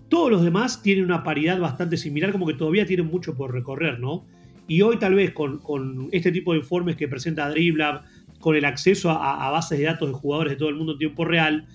todos 0.08 0.30
los 0.30 0.42
demás 0.42 0.82
tienen 0.82 1.04
una 1.04 1.22
paridad 1.22 1.58
bastante 1.58 1.96
similar, 1.96 2.32
como 2.32 2.46
que 2.46 2.54
todavía 2.54 2.86
tienen 2.86 3.06
mucho 3.06 3.34
por 3.34 3.52
recorrer, 3.52 3.98
¿no? 3.98 4.24
Y 4.68 4.82
hoy 4.82 4.98
tal 4.98 5.14
vez 5.14 5.32
con, 5.32 5.60
este 6.12 6.32
tipo 6.32 6.52
de 6.52 6.58
informes 6.58 6.96
que 6.96 7.08
presenta 7.08 7.48
Driblab, 7.50 8.02
con 8.46 8.54
el 8.54 8.64
acceso 8.64 9.10
a, 9.10 9.50
bases 9.50 9.76
de 9.76 9.86
datos 9.86 10.08
de 10.08 10.14
jugadores 10.14 10.52
de 10.52 10.56
todo 10.56 10.68
el 10.68 10.76
mundo 10.76 10.92
en 10.92 10.98
tiempo 10.98 11.24
real, 11.24 11.66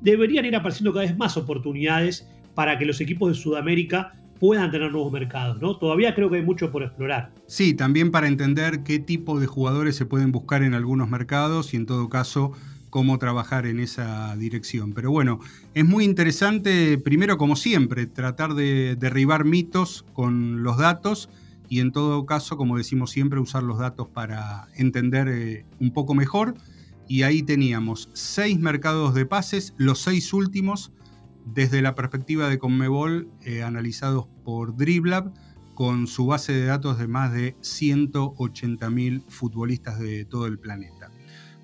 deberían 0.00 0.44
ir 0.44 0.56
apareciendo 0.56 0.92
cada 0.92 1.06
vez 1.06 1.16
más 1.16 1.36
oportunidades 1.36 2.28
para 2.56 2.76
que 2.78 2.84
los 2.84 3.00
equipos 3.00 3.28
de 3.28 3.40
Sudamérica 3.40 4.12
puedan 4.40 4.72
tener 4.72 4.90
nuevos 4.90 5.12
mercados, 5.12 5.62
¿no? 5.62 5.78
Todavía 5.78 6.16
creo 6.16 6.28
que 6.28 6.38
hay 6.38 6.42
mucho 6.42 6.72
por 6.72 6.82
explorar. 6.82 7.30
Sí, 7.46 7.74
también 7.74 8.10
para 8.10 8.26
entender 8.26 8.82
qué 8.82 8.98
tipo 8.98 9.38
de 9.38 9.46
jugadores 9.46 9.94
se 9.94 10.04
pueden 10.04 10.32
buscar 10.32 10.64
en 10.64 10.74
algunos 10.74 11.08
mercados 11.08 11.72
y 11.74 11.76
en 11.76 11.86
todo 11.86 12.08
caso 12.08 12.50
cómo 12.90 13.20
trabajar 13.20 13.64
en 13.64 13.78
esa 13.78 14.34
dirección. 14.34 14.94
Pero 14.94 15.12
bueno, 15.12 15.38
es 15.74 15.84
muy 15.84 16.04
interesante, 16.04 16.98
primero 16.98 17.38
como 17.38 17.54
siempre, 17.54 18.08
tratar 18.08 18.54
de 18.54 18.96
derribar 18.96 19.44
mitos 19.44 20.04
con 20.12 20.64
los 20.64 20.76
datos 20.76 21.28
y 21.68 21.80
en 21.80 21.92
todo 21.92 22.26
caso, 22.26 22.56
como 22.56 22.76
decimos 22.76 23.10
siempre, 23.10 23.40
usar 23.40 23.62
los 23.62 23.78
datos 23.78 24.08
para 24.08 24.68
entender 24.74 25.28
eh, 25.28 25.66
un 25.80 25.92
poco 25.92 26.14
mejor. 26.14 26.54
Y 27.08 27.22
ahí 27.22 27.42
teníamos 27.42 28.10
seis 28.14 28.58
mercados 28.58 29.14
de 29.14 29.26
pases, 29.26 29.74
los 29.76 30.00
seis 30.00 30.32
últimos 30.32 30.92
desde 31.46 31.80
la 31.80 31.94
perspectiva 31.94 32.48
de 32.48 32.58
Conmebol, 32.58 33.28
eh, 33.44 33.62
analizados 33.62 34.26
por 34.44 34.76
Driblab, 34.76 35.32
con 35.74 36.06
su 36.06 36.26
base 36.26 36.52
de 36.52 36.66
datos 36.66 36.98
de 36.98 37.06
más 37.06 37.32
de 37.32 37.54
180.000 37.58 39.24
futbolistas 39.28 40.00
de 40.00 40.24
todo 40.24 40.46
el 40.46 40.58
planeta. 40.58 41.10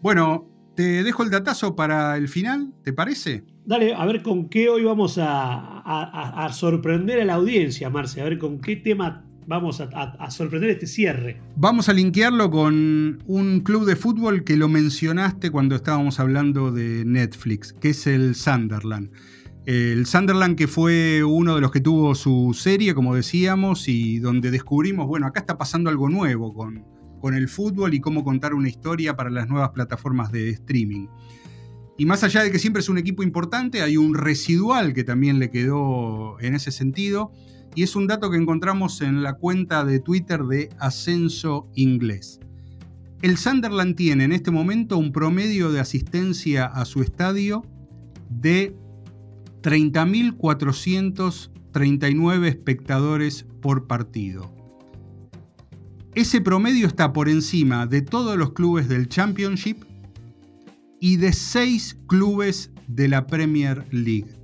Bueno, 0.01 0.49
te 0.77 1.03
dejo 1.03 1.23
el 1.23 1.31
datazo 1.31 1.75
para 1.75 2.17
el 2.17 2.29
final, 2.29 2.73
¿te 2.85 2.93
parece? 2.93 3.45
Dale, 3.65 3.95
a 3.95 4.05
ver 4.07 4.23
con 4.23 4.49
qué 4.49 4.69
hoy 4.69 4.85
vamos 4.85 5.19
a, 5.21 6.49
sorprender 6.53 7.21
a 7.21 7.25
la 7.25 7.35
audiencia, 7.35 7.91
Marce, 7.91 8.21
a 8.21 8.25
ver 8.25 8.39
con 8.39 8.61
qué 8.61 8.77
tema 8.77 9.25
vamos 9.47 9.81
a, 9.81 10.31
sorprender 10.31 10.71
este 10.71 10.87
cierre. 10.87 11.41
Vamos 11.57 11.89
a 11.89 11.93
linkearlo 11.93 12.51
con 12.51 13.23
un 13.27 13.61
club 13.61 13.85
de 13.85 13.97
fútbol 13.97 14.45
que 14.45 14.57
lo 14.57 14.69
mencionaste 14.69 15.51
cuando 15.51 15.77
estábamos 15.77 16.21
hablando 16.21 16.71
de 16.71 17.05
Netflix, 17.05 17.73
que 17.73 17.91
es 17.91 18.07
el 18.07 18.35
Sunderland. 18.35 19.11
El 19.65 20.07
Sunderland 20.07 20.57
que 20.57 20.67
fue 20.67 21.23
uno 21.23 21.55
de 21.55 21.61
los 21.61 21.71
que 21.71 21.81
tuvo 21.81 22.15
su 22.15 22.53
serie, 22.55 22.95
como 22.95 23.15
decíamos, 23.15 23.89
y 23.89 24.19
donde 24.19 24.51
descubrimos, 24.51 25.07
bueno, 25.07 25.27
acá 25.27 25.41
está 25.41 25.57
pasando 25.57 25.89
algo 25.89 26.09
nuevo 26.09 26.53
con, 26.53 26.85
con 27.21 27.35
el 27.35 27.49
fútbol 27.49 27.95
y 27.95 28.01
cómo 28.01 28.25
contar 28.25 28.55
una 28.55 28.69
historia 28.69 29.15
para 29.15 29.31
las 29.31 29.49
nuevas 29.49 29.71
plataformas 29.71 30.33
de 30.33 30.51
streaming. 30.51 31.07
Y 31.97 32.07
más 32.07 32.25
allá 32.25 32.43
de 32.43 32.51
que 32.51 32.59
siempre 32.59 32.81
es 32.81 32.89
un 32.89 32.99
equipo 32.99 33.23
importante, 33.23 33.83
hay 33.83 33.97
un 33.97 34.15
residual 34.15 34.93
que 34.93 35.05
también 35.05 35.39
le 35.39 35.51
quedó 35.51 36.41
en 36.41 36.57
ese 36.57 36.73
sentido, 36.73 37.31
y 37.75 37.83
es 37.83 37.97
un 37.97 38.07
dato 38.07 38.31
que 38.31 38.37
encontramos 38.37 39.01
en 39.01 39.23
la 39.23 39.33
cuenta 39.35 39.83
de 39.85 39.99
Twitter 40.01 40.45
de 40.45 40.69
Ascenso 40.79 41.71
Inglés. 41.75 42.39
El 43.23 43.39
Sunderland 43.39 43.97
tiene 43.97 44.25
en 44.25 44.33
este 44.33 44.51
momento 44.51 44.99
un 44.99 45.13
promedio 45.13 45.71
de 45.71 45.81
asistencia 45.81 46.67
a 46.67 46.85
su 46.85 47.01
estadio 47.03 47.65
de 48.29 48.77
30.439 49.63 52.47
espectadores 52.47 53.47
por 53.61 53.87
partido. 53.87 54.53
Ese 56.15 56.41
promedio 56.41 56.89
está 56.89 57.13
por 57.13 57.29
encima 57.29 57.87
de 57.87 58.03
todos 58.03 58.37
los 58.37 58.53
clubes 58.53 58.89
del 58.89 59.09
Championship 59.09 59.85
y 61.01 61.17
de 61.17 61.33
seis 61.33 61.97
clubes 62.07 62.71
de 62.87 63.09
la 63.09 63.27
Premier 63.27 63.87
League. 63.93 64.37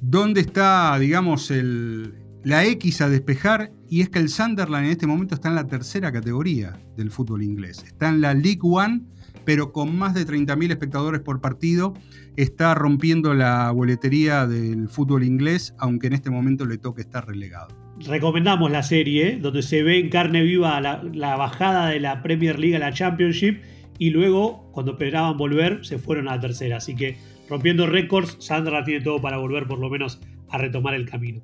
¿Dónde 0.00 0.40
está, 0.42 0.96
digamos, 0.98 1.50
el, 1.50 2.19
la 2.44 2.64
X 2.64 3.00
a 3.00 3.08
despejar? 3.08 3.72
Y 3.88 4.02
es 4.02 4.08
que 4.08 4.18
el 4.18 4.28
Sunderland 4.28 4.86
en 4.86 4.92
este 4.92 5.06
momento 5.06 5.34
está 5.34 5.48
en 5.48 5.54
la 5.56 5.66
tercera 5.66 6.12
categoría 6.12 6.78
del 6.96 7.10
fútbol 7.10 7.42
inglés. 7.42 7.82
Está 7.86 8.08
en 8.08 8.20
la 8.20 8.34
League 8.34 8.60
One 8.62 9.02
pero 9.44 9.72
con 9.72 9.96
más 9.96 10.14
de 10.14 10.26
30.000 10.26 10.70
espectadores 10.70 11.20
por 11.20 11.40
partido, 11.40 11.94
está 12.36 12.74
rompiendo 12.74 13.34
la 13.34 13.70
boletería 13.70 14.46
del 14.46 14.88
fútbol 14.88 15.24
inglés, 15.24 15.74
aunque 15.78 16.06
en 16.08 16.12
este 16.12 16.30
momento 16.30 16.66
le 16.66 16.78
toque 16.78 17.02
estar 17.02 17.26
relegado. 17.26 17.68
Recomendamos 18.06 18.70
la 18.70 18.82
serie, 18.82 19.38
donde 19.38 19.62
se 19.62 19.82
ve 19.82 19.98
en 19.98 20.08
carne 20.08 20.42
viva 20.42 20.80
la, 20.80 21.36
bajada 21.36 21.88
de 21.88 22.00
la 22.00 22.22
Premier 22.22 22.58
League 22.58 22.76
a 22.76 22.78
la 22.78 22.92
Championship 22.92 23.60
y 23.98 24.10
luego, 24.10 24.70
cuando 24.72 24.92
esperaban 24.92 25.36
volver, 25.36 25.84
se 25.84 25.98
fueron 25.98 26.28
a 26.28 26.36
la 26.36 26.40
tercera. 26.40 26.78
Así 26.78 26.94
que 26.94 27.18
rompiendo 27.48 27.86
récords, 27.86 28.36
Sandra 28.38 28.84
tiene 28.84 29.04
todo 29.04 29.20
para 29.20 29.36
volver 29.36 29.66
por 29.66 29.78
lo 29.78 29.90
menos 29.90 30.20
a 30.48 30.58
retomar 30.58 30.94
el 30.94 31.08
camino. 31.08 31.42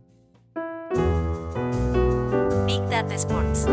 Data 2.97 3.15
Sports 3.15 3.67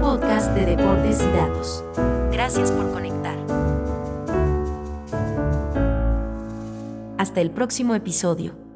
podcast 0.00 0.52
de 0.54 0.66
deportes 0.66 1.22
y 1.22 1.30
datos. 1.30 1.84
Gracias 2.32 2.72
por 2.72 2.90
conectar. 2.92 3.38
Hasta 7.16 7.40
el 7.40 7.52
próximo 7.52 7.94
episodio. 7.94 8.67